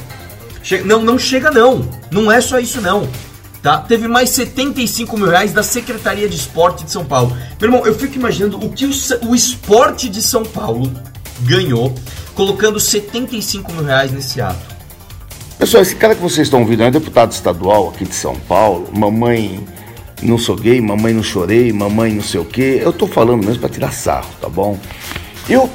Chega. 0.62 0.84
Não, 0.84 1.02
não 1.02 1.18
chega 1.18 1.50
não. 1.50 1.88
Não 2.12 2.30
é 2.30 2.42
só 2.42 2.60
isso 2.60 2.82
não. 2.82 3.08
Tá? 3.64 3.78
Teve 3.78 4.06
mais 4.06 4.32
75 4.32 5.18
mil 5.18 5.30
reais 5.30 5.54
da 5.54 5.64
Secretaria 5.64 6.28
de 6.28 6.36
Esporte 6.36 6.84
de 6.84 6.92
São 6.92 7.06
Paulo. 7.06 7.32
Meu 7.58 7.70
irmão, 7.70 7.88
eu 7.88 7.96
fico 7.98 8.18
imaginando 8.18 8.58
o 8.58 8.70
que 8.70 8.86
o, 8.86 8.92
o 9.30 9.34
esporte 9.34 10.10
de 10.10 10.22
São 10.22 10.44
Paulo 10.44 10.92
ganhou 11.44 11.96
colocando 12.36 12.82
75 12.82 13.72
mil 13.72 13.86
reais 13.86 14.12
nesse 14.12 14.42
ato. 14.42 14.76
Pessoal, 15.58 15.84
esse 15.84 15.96
cara 15.96 16.16
que 16.16 16.22
vocês 16.22 16.48
estão 16.48 16.60
ouvindo 16.60 16.84
é 16.84 16.92
deputado 16.92 17.32
estadual 17.32 17.90
aqui 17.90 18.04
de 18.04 18.16
São 18.16 18.36
Paulo, 18.36 18.90
mamãe 18.94 19.66
não 20.22 20.38
sou 20.38 20.56
gay, 20.56 20.80
mamãe 20.82 21.14
não 21.14 21.24
chorei, 21.24 21.72
mamãe 21.72 22.14
não 22.14 22.22
sei 22.22 22.40
o 22.40 22.46
quê. 22.46 22.80
Eu 22.84 22.94
tô 22.94 23.08
falando 23.08 23.46
mesmo 23.46 23.60
para 23.60 23.70
tirar 23.70 23.92
sarro, 23.92 24.30
tá 24.40 24.50
bom? 24.50 24.78
Eu 25.50 25.70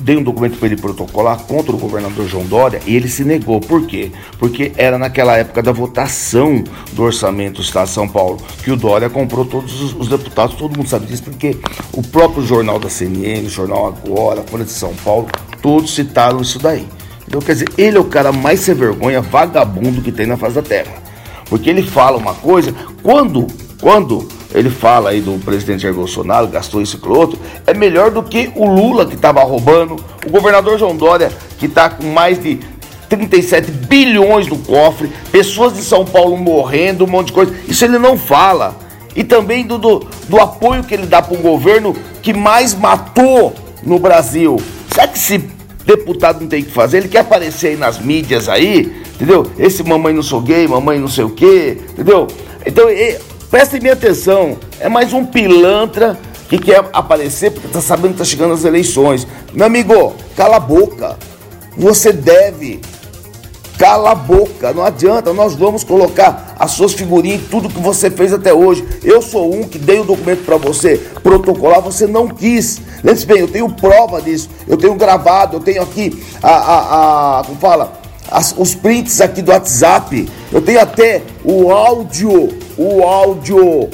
dei 0.00 0.16
um 0.16 0.22
documento 0.22 0.56
para 0.56 0.66
ele 0.66 0.76
protocolar 0.76 1.38
contra 1.40 1.72
o 1.72 1.78
governador 1.78 2.26
João 2.26 2.44
Dória 2.46 2.80
e 2.86 2.96
ele 2.96 3.08
se 3.08 3.22
negou. 3.22 3.60
Por 3.60 3.86
quê? 3.86 4.10
Porque 4.38 4.72
era 4.76 4.98
naquela 4.98 5.36
época 5.36 5.62
da 5.62 5.72
votação 5.72 6.64
do 6.92 7.02
orçamento 7.02 7.56
do 7.56 7.62
Estado 7.62 7.88
de 7.88 7.92
São 7.92 8.08
Paulo 8.08 8.38
que 8.64 8.70
o 8.70 8.76
Dória 8.76 9.10
comprou 9.10 9.44
todos 9.44 9.94
os, 9.94 10.08
deputados, 10.08 10.56
todo 10.56 10.76
mundo 10.76 10.88
sabe 10.88 11.06
disso, 11.06 11.24
porque 11.24 11.56
o 11.92 12.02
próprio 12.02 12.42
jornal 12.42 12.78
da 12.78 12.88
CNN, 12.88 13.46
o 13.46 13.50
jornal 13.50 13.86
Agora, 13.86 14.40
a 14.40 14.44
Folha 14.44 14.64
de 14.64 14.72
São 14.72 14.94
Paulo, 15.04 15.28
todos 15.60 15.94
citaram 15.94 16.40
isso 16.40 16.58
daí. 16.58 16.86
Então, 17.26 17.40
quer 17.40 17.52
dizer, 17.52 17.68
ele 17.78 17.96
é 17.96 18.00
o 18.00 18.04
cara 18.04 18.32
mais 18.32 18.60
sem 18.60 18.74
vergonha, 18.74 19.20
vagabundo 19.20 20.02
que 20.02 20.10
tem 20.10 20.26
na 20.26 20.36
face 20.36 20.54
da 20.54 20.62
terra. 20.62 20.92
Porque 21.48 21.70
ele 21.70 21.82
fala 21.82 22.16
uma 22.16 22.34
coisa, 22.34 22.74
quando 23.02 23.46
quando 23.80 24.28
ele 24.54 24.68
fala 24.68 25.10
aí 25.10 25.20
do 25.20 25.38
presidente 25.44 25.82
Jair 25.82 25.94
Bolsonaro, 25.94 26.46
gastou 26.48 26.82
isso 26.82 27.00
e 27.02 27.08
outro, 27.08 27.38
é 27.66 27.72
melhor 27.72 28.10
do 28.10 28.22
que 28.22 28.52
o 28.54 28.66
Lula 28.66 29.06
que 29.06 29.14
estava 29.14 29.42
roubando, 29.42 29.96
o 30.26 30.30
governador 30.30 30.78
João 30.78 30.96
Dória 30.96 31.32
que 31.58 31.66
está 31.66 31.88
com 31.88 32.06
mais 32.06 32.42
de 32.42 32.60
37 33.08 33.70
bilhões 33.70 34.46
no 34.46 34.56
cofre, 34.58 35.10
pessoas 35.32 35.74
de 35.74 35.82
São 35.82 36.04
Paulo 36.04 36.36
morrendo, 36.36 37.04
um 37.04 37.08
monte 37.08 37.28
de 37.28 37.32
coisa. 37.32 37.54
Isso 37.66 37.84
ele 37.84 37.98
não 37.98 38.16
fala. 38.16 38.76
E 39.16 39.24
também 39.24 39.66
do, 39.66 39.76
do, 39.76 40.06
do 40.28 40.40
apoio 40.40 40.84
que 40.84 40.94
ele 40.94 41.06
dá 41.06 41.20
para 41.20 41.36
um 41.36 41.42
governo 41.42 41.94
que 42.22 42.32
mais 42.32 42.72
matou 42.72 43.52
no 43.82 43.98
Brasil. 43.98 44.56
Sabe 44.94 45.12
que 45.12 45.18
esse 45.18 45.38
deputado 45.84 46.40
não 46.40 46.48
tem 46.48 46.62
que 46.62 46.70
fazer? 46.70 46.98
Ele 46.98 47.08
quer 47.08 47.20
aparecer 47.20 47.68
aí 47.68 47.76
nas 47.76 47.98
mídias 47.98 48.48
aí, 48.48 49.02
entendeu? 49.14 49.44
Esse 49.58 49.82
mamãe 49.82 50.14
não 50.14 50.22
sou 50.22 50.40
gay, 50.40 50.68
mamãe 50.68 50.98
não 50.98 51.08
sei 51.08 51.24
o 51.24 51.30
quê, 51.30 51.78
entendeu? 51.92 52.28
Então, 52.64 52.88
Prestem 53.50 53.80
minha 53.80 53.94
atenção, 53.94 54.56
é 54.78 54.88
mais 54.88 55.12
um 55.12 55.26
pilantra 55.26 56.16
que 56.48 56.56
quer 56.56 56.88
aparecer 56.92 57.50
porque 57.50 57.66
está 57.66 57.80
sabendo 57.80 58.14
que 58.14 58.22
está 58.22 58.24
chegando 58.24 58.54
as 58.54 58.64
eleições. 58.64 59.26
Meu 59.52 59.66
amigo, 59.66 60.14
cala 60.36 60.54
a 60.54 60.60
boca. 60.60 61.18
Você 61.76 62.12
deve. 62.12 62.80
Cala 63.76 64.12
a 64.12 64.14
boca, 64.14 64.72
não 64.72 64.84
adianta, 64.84 65.32
nós 65.32 65.56
vamos 65.56 65.82
colocar 65.82 66.54
as 66.58 66.72
suas 66.72 66.92
figurinhas, 66.92 67.42
tudo 67.50 67.68
que 67.68 67.80
você 67.80 68.08
fez 68.08 68.32
até 68.32 68.54
hoje. 68.54 68.86
Eu 69.02 69.20
sou 69.20 69.52
um 69.52 69.64
que 69.64 69.78
dei 69.78 69.98
o 69.98 70.04
documento 70.04 70.44
para 70.44 70.56
você 70.56 70.98
protocolar, 71.20 71.80
você 71.80 72.06
não 72.06 72.28
quis. 72.28 72.80
Lembre-se 73.02 73.26
bem, 73.26 73.38
eu 73.38 73.48
tenho 73.48 73.68
prova 73.72 74.22
disso, 74.22 74.48
eu 74.68 74.76
tenho 74.76 74.94
gravado, 74.94 75.56
eu 75.56 75.60
tenho 75.60 75.82
aqui 75.82 76.22
a, 76.40 76.50
a, 76.50 77.40
a 77.40 77.44
como 77.44 77.58
fala, 77.58 77.99
as, 78.30 78.54
os 78.56 78.74
prints 78.74 79.20
aqui 79.20 79.42
do 79.42 79.50
WhatsApp, 79.50 80.28
eu 80.52 80.62
tenho 80.62 80.80
até 80.80 81.22
o 81.44 81.72
áudio, 81.72 82.48
o 82.78 83.02
áudio. 83.02 83.90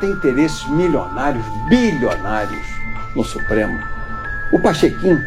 Tem 0.00 0.10
interesses 0.10 0.66
milionários, 0.70 1.44
bilionários 1.68 2.66
no 3.14 3.22
Supremo. 3.22 3.78
O 4.52 4.58
Pachequim, 4.58 5.18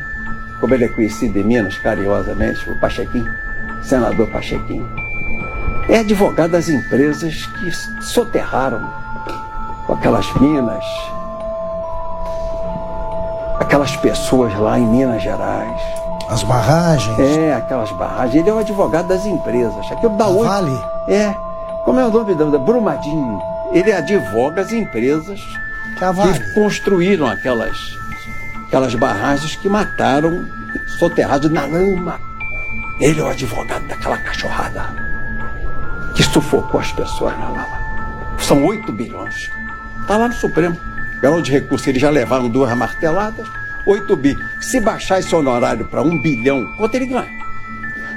como 0.60 0.74
ele 0.74 0.86
é 0.86 0.88
conhecido 0.90 1.40
em 1.40 1.44
Minas 1.44 1.78
carinhosamente, 1.78 2.70
o 2.70 2.80
Pachequim, 2.80 3.26
senador 3.82 4.28
Pachequim, 4.30 4.84
é 5.88 6.00
advogado 6.00 6.52
das 6.52 6.68
empresas 6.68 7.46
que 7.46 7.72
soterraram 8.04 8.92
com 9.86 9.94
aquelas 9.94 10.34
minas, 10.36 10.84
aquelas 13.60 13.96
pessoas 13.98 14.58
lá 14.58 14.80
em 14.80 14.86
Minas 14.86 15.22
Gerais 15.22 16.03
As 16.34 16.42
barragens. 16.42 17.20
É, 17.20 17.54
aquelas 17.54 17.92
barragens. 17.92 18.36
Ele 18.36 18.50
é 18.50 18.54
o 18.54 18.58
advogado 18.58 19.08
das 19.08 19.24
empresas. 19.24 19.86
Aquilo 19.92 20.18
dá 20.18 20.28
oito. 20.28 20.46
Vale? 20.46 20.82
É. 21.08 21.32
Como 21.86 22.00
é 22.00 22.08
o 22.08 22.10
nome 22.10 22.34
da 22.34 22.58
Brumadinho? 22.58 23.40
Ele 23.72 23.92
advoga 23.92 24.62
as 24.62 24.72
empresas 24.72 25.40
que, 25.96 26.06
vale. 26.06 26.34
que 26.34 26.54
construíram 26.56 27.28
aquelas, 27.28 27.78
aquelas 28.66 28.96
barragens 28.96 29.56
que 29.56 29.70
mataram 29.70 30.44
soterrados 30.98 31.52
na 31.52 31.68
lama. 31.68 32.20
Ele 33.00 33.20
é 33.20 33.24
o 33.24 33.28
advogado 33.28 33.88
daquela 33.88 34.18
cachorrada 34.18 34.86
que 36.16 36.24
sufocou 36.24 36.80
as 36.80 36.92
pessoas 36.92 37.38
na 37.38 37.50
lama. 37.50 37.84
São 38.40 38.66
8 38.66 38.92
bilhões. 38.92 39.52
Está 40.02 40.18
lá 40.18 40.28
no 40.28 40.34
Supremo. 40.34 40.76
Galão 41.22 41.42
de 41.44 41.52
recurso, 41.52 41.88
eles 41.90 42.02
já 42.02 42.10
levaram 42.10 42.50
duas 42.50 42.76
marteladas, 42.76 43.48
8 43.86 44.16
bi. 44.16 44.36
Se 44.62 44.80
baixar 44.80 45.20
esse 45.20 45.36
honorário 45.36 45.86
para 45.86 46.02
1 46.02 46.22
bilhão, 46.22 46.66
quanto 46.78 46.96
ele 46.96 47.08
ganha? 47.08 47.30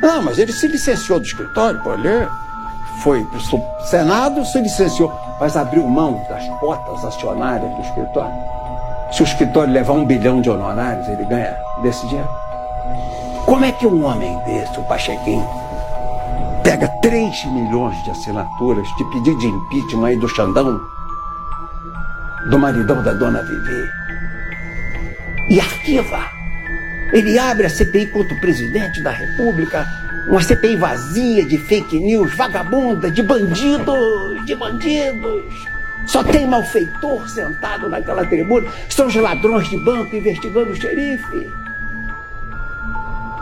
Não, 0.01 0.23
mas 0.23 0.39
ele 0.39 0.53
se 0.53 0.69
licenciou 0.69 1.19
do 1.19 1.27
escritório, 1.27 1.81
pô, 1.83 1.95
ele 1.95 2.29
foi 3.03 3.25
para 3.25 3.39
o 3.39 3.87
Senado, 3.87 4.45
se 4.45 4.61
licenciou, 4.61 5.13
mas 5.41 5.57
abriu 5.57 5.87
mão 5.87 6.25
das 6.29 6.47
cotas 6.61 7.05
acionárias 7.05 7.75
do 7.75 7.83
escritório. 7.83 8.35
Se 9.13 9.23
o 9.23 9.25
escritório 9.25 9.73
levar 9.73 9.93
um 9.93 10.05
bilhão 10.05 10.41
de 10.41 10.51
honorários, 10.51 11.09
ele 11.09 11.25
ganha 11.25 11.57
desse 11.83 12.07
dinheiro. 12.09 12.29
Como 13.45 13.65
é 13.65 13.73
que 13.73 13.87
um 13.87 14.05
homem 14.05 14.37
desse, 14.45 14.79
o 14.79 14.85
Pachequim, 14.85 15.43
pega 16.63 16.89
3 17.01 17.45
milhões 17.47 18.03
de 18.03 18.11
assinaturas 18.11 18.89
de 18.97 19.05
pedido 19.05 19.39
de 19.39 19.47
impeachment 19.47 20.07
aí 20.07 20.17
do 20.17 20.29
Xandão, 20.29 20.81
do 22.51 22.59
maridão 22.59 23.03
da 23.03 23.13
dona 23.13 23.41
Vivi, 23.43 23.89
e 25.49 25.61
arquiva? 25.61 26.31
Ele 27.13 27.39
abre 27.39 27.67
a 27.67 27.71
CPI 27.71 28.07
contra 28.07 28.35
o 28.35 28.41
presidente 28.41 29.01
da 29.01 29.11
República, 29.11 29.87
uma 30.29 30.43
CPI 30.43 30.77
vazia 30.77 31.45
de 31.45 31.57
fake 31.57 31.99
news, 32.01 32.35
vagabunda, 32.35 33.11
de 33.11 33.23
bandidos, 33.23 34.45
de 34.45 34.55
bandidos. 34.55 35.45
Só 36.05 36.23
tem 36.23 36.47
malfeitor 36.47 37.29
sentado 37.29 37.89
naquela 37.89 38.25
tribuna. 38.25 38.69
São 38.89 39.07
os 39.07 39.15
ladrões 39.15 39.69
de 39.69 39.77
banco 39.77 40.15
investigando 40.15 40.71
o 40.71 40.77
xerife. 40.77 41.51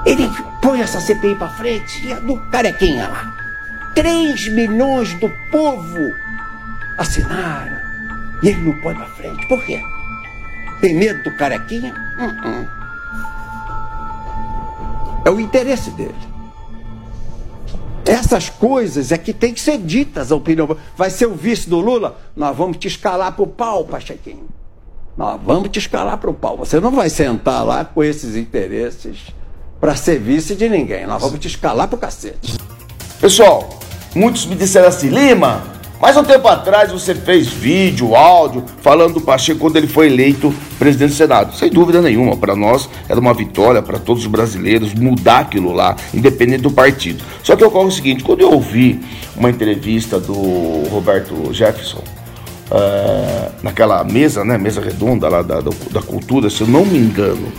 Ele 0.06 0.30
põe 0.60 0.80
essa 0.80 1.00
CPI 1.00 1.34
para 1.36 1.48
frente 1.48 2.06
e 2.06 2.12
a 2.12 2.20
do 2.20 2.38
carequinha 2.50 3.08
lá. 3.08 3.34
3 3.94 4.48
milhões 4.48 5.14
do 5.14 5.30
povo 5.50 6.14
assinaram. 6.98 7.78
E 8.42 8.48
ele 8.48 8.60
não 8.60 8.80
põe 8.80 8.94
para 8.94 9.06
frente. 9.06 9.46
Por 9.46 9.64
quê? 9.64 9.80
Tem 10.84 10.92
medo 10.92 11.22
do 11.22 11.34
carequinha? 11.34 11.94
Uh 12.18 12.24
-uh. 12.46 12.68
É 15.24 15.30
o 15.30 15.40
interesse 15.40 15.90
dele. 15.92 16.14
Essas 18.04 18.50
coisas 18.50 19.10
é 19.10 19.16
que 19.16 19.32
tem 19.32 19.54
que 19.54 19.62
ser 19.62 19.78
ditas 19.78 20.30
a 20.30 20.36
opinião. 20.36 20.76
Vai 20.94 21.08
ser 21.08 21.24
o 21.24 21.34
vice 21.34 21.70
do 21.70 21.80
Lula? 21.80 22.18
Nós 22.36 22.54
vamos 22.54 22.76
te 22.76 22.86
escalar 22.86 23.32
para 23.32 23.42
o 23.42 23.46
pau, 23.46 23.86
Pachequinho. 23.86 24.46
Nós 25.16 25.40
vamos 25.42 25.70
te 25.70 25.78
escalar 25.78 26.18
para 26.18 26.28
o 26.28 26.34
pau. 26.34 26.58
Você 26.58 26.78
não 26.78 26.90
vai 26.90 27.08
sentar 27.08 27.64
lá 27.64 27.86
com 27.86 28.04
esses 28.04 28.36
interesses 28.36 29.28
para 29.80 29.96
ser 29.96 30.18
vice 30.18 30.54
de 30.54 30.68
ninguém. 30.68 31.06
Nós 31.06 31.22
vamos 31.22 31.40
te 31.40 31.48
escalar 31.48 31.88
pro 31.88 31.96
cacete. 31.96 32.58
Pessoal, 33.18 33.70
muitos 34.14 34.44
me 34.44 34.54
disseram 34.54 34.88
assim, 34.88 35.08
Lima, 35.08 35.64
mais 36.00 36.16
um 36.16 36.24
tempo 36.24 36.46
atrás 36.48 36.90
você 36.90 37.14
fez 37.14 37.48
vídeo, 37.48 38.14
áudio, 38.14 38.64
falando 38.82 39.14
do 39.14 39.20
Pacheco 39.20 39.60
quando 39.60 39.76
ele 39.76 39.86
foi 39.86 40.08
eleito 40.08 40.54
presidente 40.78 41.10
do 41.10 41.16
Senado. 41.16 41.56
Sem 41.56 41.70
dúvida 41.70 42.02
nenhuma, 42.02 42.36
para 42.36 42.54
nós 42.54 42.88
era 43.08 43.18
uma 43.18 43.32
vitória 43.32 43.80
para 43.80 43.98
todos 43.98 44.24
os 44.24 44.28
brasileiros 44.28 44.92
mudar 44.94 45.40
aquilo 45.40 45.72
lá, 45.72 45.96
independente 46.12 46.62
do 46.62 46.70
partido. 46.70 47.24
Só 47.42 47.56
que 47.56 47.64
ocorre 47.64 47.88
o 47.88 47.92
seguinte: 47.92 48.24
quando 48.24 48.40
eu 48.40 48.52
ouvi 48.52 49.00
uma 49.36 49.50
entrevista 49.50 50.20
do 50.20 50.34
Roberto 50.90 51.52
Jefferson, 51.52 52.02
uh, 52.70 53.52
naquela 53.62 54.02
mesa, 54.04 54.44
né, 54.44 54.58
mesa 54.58 54.80
redonda 54.80 55.28
lá 55.28 55.42
da, 55.42 55.60
da 55.60 56.02
cultura, 56.02 56.50
se 56.50 56.60
eu 56.60 56.66
não 56.66 56.84
me 56.84 56.98
engano, 56.98 57.52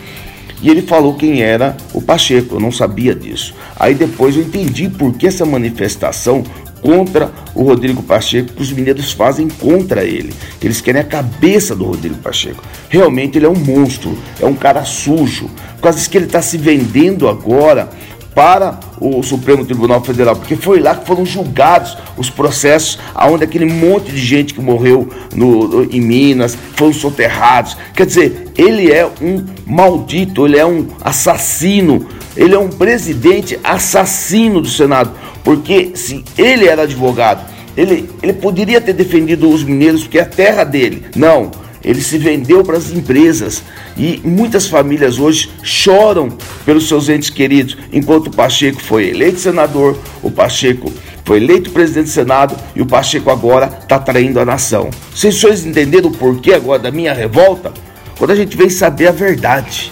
e 0.61 0.69
ele 0.69 0.81
falou 0.81 1.15
quem 1.15 1.41
era 1.41 1.75
o 1.93 2.01
Pacheco, 2.01 2.55
eu 2.55 2.59
não 2.59 2.71
sabia 2.71 3.13
disso. 3.13 3.53
Aí 3.75 3.93
depois 3.93 4.35
eu 4.35 4.41
entendi 4.41 4.89
por 4.89 5.13
que 5.13 5.27
essa 5.27 5.45
manifestação 5.45 6.43
contra 6.85 7.31
o 7.55 7.63
Rodrigo 7.63 8.03
Pacheco, 8.03 8.53
que 8.53 8.61
os 8.61 8.71
mineiros 8.71 9.11
fazem 9.11 9.47
contra 9.47 10.03
ele. 10.03 10.31
Eles 10.61 10.81
querem 10.81 11.01
a 11.01 11.03
cabeça 11.03 11.75
do 11.75 11.83
Rodrigo 11.83 12.17
Pacheco. 12.17 12.63
Realmente 12.89 13.39
ele 13.39 13.47
é 13.47 13.49
um 13.49 13.55
monstro, 13.55 14.15
é 14.39 14.45
um 14.45 14.53
cara 14.53 14.85
sujo. 14.85 15.49
Por 15.77 15.81
causa 15.81 15.97
disso 15.97 16.09
que 16.11 16.17
ele 16.17 16.27
está 16.27 16.43
se 16.43 16.59
vendendo 16.59 17.27
agora 17.27 17.89
para 18.35 18.79
o 18.99 19.23
Supremo 19.23 19.65
Tribunal 19.65 20.03
Federal, 20.03 20.35
porque 20.35 20.57
foi 20.57 20.79
lá 20.79 20.93
que 20.93 21.07
foram 21.07 21.25
julgados 21.25 21.97
os 22.17 22.29
processos 22.29 22.99
aonde 23.15 23.45
aquele 23.45 23.65
monte 23.65 24.11
de 24.11 24.17
gente 24.17 24.53
que 24.53 24.61
morreu 24.61 25.09
no, 25.33 25.85
em 25.85 26.01
Minas 26.01 26.55
foram 26.75 26.93
soterrados. 26.93 27.75
Quer 27.95 28.05
dizer, 28.05 28.49
ele 28.57 28.91
é 28.91 29.09
um 29.21 29.43
maldito, 29.65 30.45
ele 30.45 30.57
é 30.57 30.65
um 30.65 30.85
assassino, 31.01 32.05
ele 32.35 32.55
é 32.55 32.59
um 32.59 32.69
presidente 32.69 33.59
assassino 33.63 34.61
do 34.61 34.67
Senado, 34.67 35.11
porque 35.43 35.91
se 35.95 36.23
ele 36.37 36.67
era 36.67 36.83
advogado, 36.83 37.49
ele, 37.75 38.09
ele 38.21 38.33
poderia 38.33 38.79
ter 38.79 38.93
defendido 38.93 39.49
os 39.49 39.63
mineiros 39.63 40.03
porque 40.03 40.19
é 40.19 40.21
a 40.21 40.25
terra 40.25 40.63
dele. 40.63 41.05
Não 41.15 41.51
ele 41.85 42.01
se 42.01 42.17
vendeu 42.17 42.63
para 42.63 42.77
as 42.77 42.91
empresas 42.91 43.61
e 43.95 44.19
muitas 44.23 44.67
famílias 44.67 45.19
hoje 45.19 45.51
choram 45.61 46.35
pelos 46.65 46.87
seus 46.87 47.07
entes 47.07 47.29
queridos, 47.29 47.77
enquanto 47.93 48.27
o 48.27 48.31
Pacheco 48.31 48.81
foi 48.81 49.09
eleito 49.09 49.39
senador, 49.39 49.95
o 50.23 50.31
Pacheco 50.31 50.91
foi 51.23 51.37
eleito 51.37 51.69
presidente 51.69 52.05
do 52.05 52.11
Senado 52.11 52.55
e 52.75 52.81
o 52.81 52.87
Pacheco 52.87 53.29
agora 53.29 53.69
está 53.81 53.99
traindo 53.99 54.39
a 54.39 54.45
nação. 54.45 54.89
Vocês, 55.13 55.39
vocês 55.39 55.63
entenderam 55.63 56.09
o 56.09 56.17
porquê 56.17 56.53
agora 56.53 56.79
da 56.79 56.91
minha 56.91 57.13
revolta? 57.13 57.71
Quando 58.17 58.31
a 58.31 58.35
gente 58.35 58.57
vem 58.57 58.69
saber 58.69 59.07
a 59.07 59.11
verdade. 59.11 59.91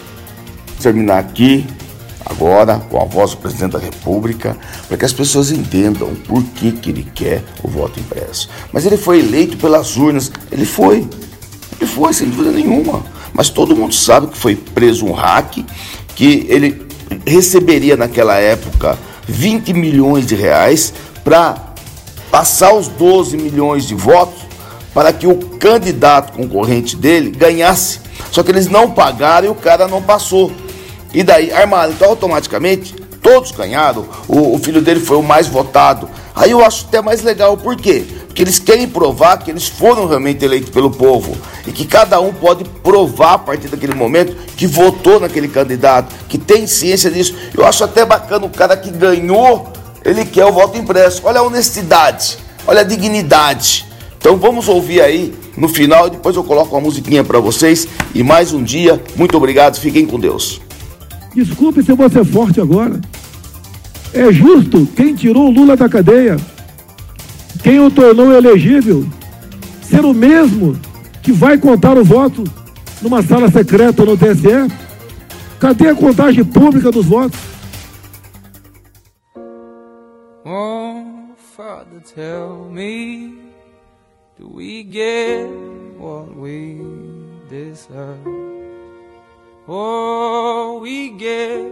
Vou 0.66 0.82
terminar 0.82 1.20
aqui 1.20 1.66
agora 2.26 2.80
com 2.90 3.02
a 3.02 3.06
voz 3.06 3.32
do 3.32 3.38
presidente 3.38 3.72
da 3.72 3.80
República, 3.80 4.58
para 4.88 4.98
que 4.98 5.06
as 5.06 5.14
pessoas 5.14 5.52
entendam 5.52 6.14
por 6.28 6.44
que, 6.44 6.72
que 6.72 6.90
ele 6.90 7.08
quer 7.14 7.44
o 7.64 7.68
voto 7.68 8.00
impresso. 8.00 8.50
Mas 8.72 8.86
ele 8.86 8.98
foi 8.98 9.20
eleito 9.20 9.58
pelas 9.58 9.98
urnas, 9.98 10.32
ele 10.52 10.66
foi. 10.66 11.08
E 11.82 11.86
foi, 11.86 12.14
sem 12.14 12.30
dúvida 12.30 12.52
nenhuma. 12.52 13.04
Mas 13.34 13.50
todo 13.50 13.76
mundo 13.76 13.94
sabe 13.94 14.28
que 14.28 14.38
foi 14.38 14.56
preso 14.56 15.06
um 15.06 15.12
hack, 15.12 15.58
que 16.16 16.46
ele 16.48 16.86
receberia 17.26 17.98
naquela 17.98 18.38
época 18.38 18.98
20 19.28 19.74
milhões 19.74 20.26
de 20.26 20.36
reais 20.36 20.94
para 21.24 21.56
passar 22.32 22.74
os 22.74 22.88
12 22.88 23.38
milhões 23.38 23.88
de 23.88 23.96
votos 23.96 24.44
para 24.94 25.12
que 25.12 25.26
o 25.26 25.36
candidato 25.36 26.34
concorrente 26.34 26.96
dele 26.96 27.32
ganhasse. 27.32 28.00
Só 28.32 28.44
que 28.44 28.52
eles 28.52 28.68
não 28.68 28.92
pagaram 28.92 29.48
e 29.48 29.50
o 29.50 29.56
cara 29.56 29.88
não 29.88 30.02
passou. 30.02 30.52
E 31.14 31.24
daí 31.24 31.52
armaram. 31.52 31.92
Então, 31.94 32.10
automaticamente, 32.10 32.94
todos 33.22 33.52
ganharam. 33.52 34.06
O, 34.28 34.56
o 34.56 34.60
filho 34.60 34.82
dele 34.82 35.00
foi 35.00 35.18
o 35.18 35.24
mais 35.24 35.48
votado. 35.48 36.10
Aí 36.36 36.52
eu 36.52 36.66
acho 36.66 36.86
até 36.88 37.02
mais 37.02 37.22
legal, 37.22 37.56
por 37.56 37.76
quê? 37.76 38.04
Porque 38.26 38.42
eles 38.42 38.58
querem 38.58 38.90
provar 38.90 39.38
que 39.38 39.52
eles 39.52 39.68
foram 39.68 40.08
realmente 40.08 40.44
eleitos 40.44 40.72
pelo 40.72 40.90
povo 40.90 41.38
e 41.68 41.72
que 41.72 41.86
cada 41.86 42.20
um 42.20 42.34
pode 42.34 42.64
provar 42.64 43.34
a 43.34 43.38
partir 43.38 43.68
daquele 43.68 43.94
momento 43.94 44.36
que 44.58 44.66
votou 44.66 45.20
naquele 45.20 45.48
candidato, 45.48 46.14
que 46.28 46.40
tem 46.40 46.66
ciência 46.66 47.12
disso. 47.12 47.36
Eu 47.56 47.64
acho 47.64 47.84
até 47.84 48.04
bacana 48.04 48.48
o 48.48 48.50
cara 48.50 48.76
que 48.76 48.90
ganhou, 48.90 49.72
ele 50.04 50.26
quer 50.26 50.46
o 50.46 50.52
voto 50.52 50.76
impresso. 50.76 51.22
Olha 51.24 51.42
a 51.42 51.44
honestidade, 51.44 52.40
olha 52.66 52.82
a 52.82 52.84
dignidade. 52.84 53.86
Então 54.18 54.38
vamos 54.38 54.68
ouvir 54.68 55.02
aí 55.02 55.36
no 55.56 55.70
final 55.70 56.08
e 56.08 56.12
depois 56.12 56.36
eu 56.36 56.44
coloco 56.44 56.74
uma 56.76 56.82
musiquinha 56.82 57.24
para 57.24 57.40
vocês. 57.40 57.88
E 58.16 58.24
mais 58.24 58.52
um 58.52 58.64
dia, 58.64 59.00
muito 59.16 59.38
obrigado, 59.38 59.80
fiquem 59.80 60.08
com 60.08 60.20
Deus. 60.20 60.60
Desculpe 61.34 61.82
se 61.82 61.92
eu 61.92 61.96
vou 61.96 62.10
ser 62.10 62.24
forte 62.24 62.62
agora. 62.62 63.00
É 64.14 64.32
justo 64.32 64.86
quem 64.96 65.16
tirou 65.16 65.48
o 65.48 65.52
Lula 65.52 65.76
da 65.76 65.90
cadeia, 65.90 66.38
quem 67.64 67.80
o 67.80 67.90
tornou 67.90 68.32
elegível, 68.32 69.06
ser 69.82 70.06
o 70.06 70.14
mesmo 70.14 70.80
que 71.24 71.32
vai 71.32 71.58
contar 71.58 71.98
o 71.98 72.04
voto 72.04 72.44
numa 73.02 73.24
sala 73.24 73.50
secreta 73.50 74.06
no 74.06 74.16
TSE? 74.16 74.72
Cadê 75.60 75.90
a 75.90 75.96
contagem 75.96 76.44
pública 76.44 76.92
dos 76.92 77.06
votos? 77.06 77.40
Oh, 80.46 81.04
Father, 81.56 82.02
tell 82.14 82.70
me, 82.70 83.34
do 84.38 84.56
we 84.56 84.84
get 84.84 85.48
what 85.98 86.38
we 86.38 86.82
deserve? 87.50 88.20
Oh, 89.66 90.80
we 90.82 91.12
get 91.12 91.64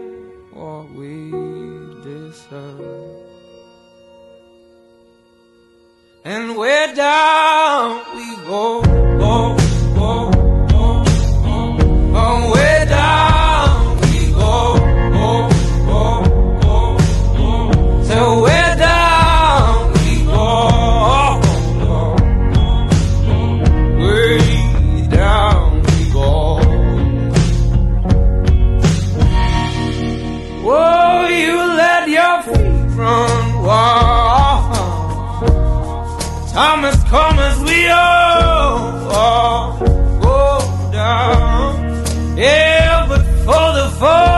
what 0.53 0.89
we 0.91 1.29
deserve. 2.01 2.79
And 6.23 6.55
where 6.55 6.95
down 6.95 8.01
we 8.15 8.35
go, 8.47 8.81
go. 8.81 9.21
Oh, 9.23 9.55
go, 9.97 10.30
go, 10.30 10.30
Time 36.53 36.83
has 36.83 37.01
come 37.05 37.39
as 37.39 37.59
we 37.61 37.87
all, 37.87 39.09
all 39.09 39.79
go 40.19 40.91
down. 40.91 42.37
Yeah, 42.37 43.05
but 43.07 43.23
for 43.45 43.67
the 43.79 43.89
fall, 43.97 44.30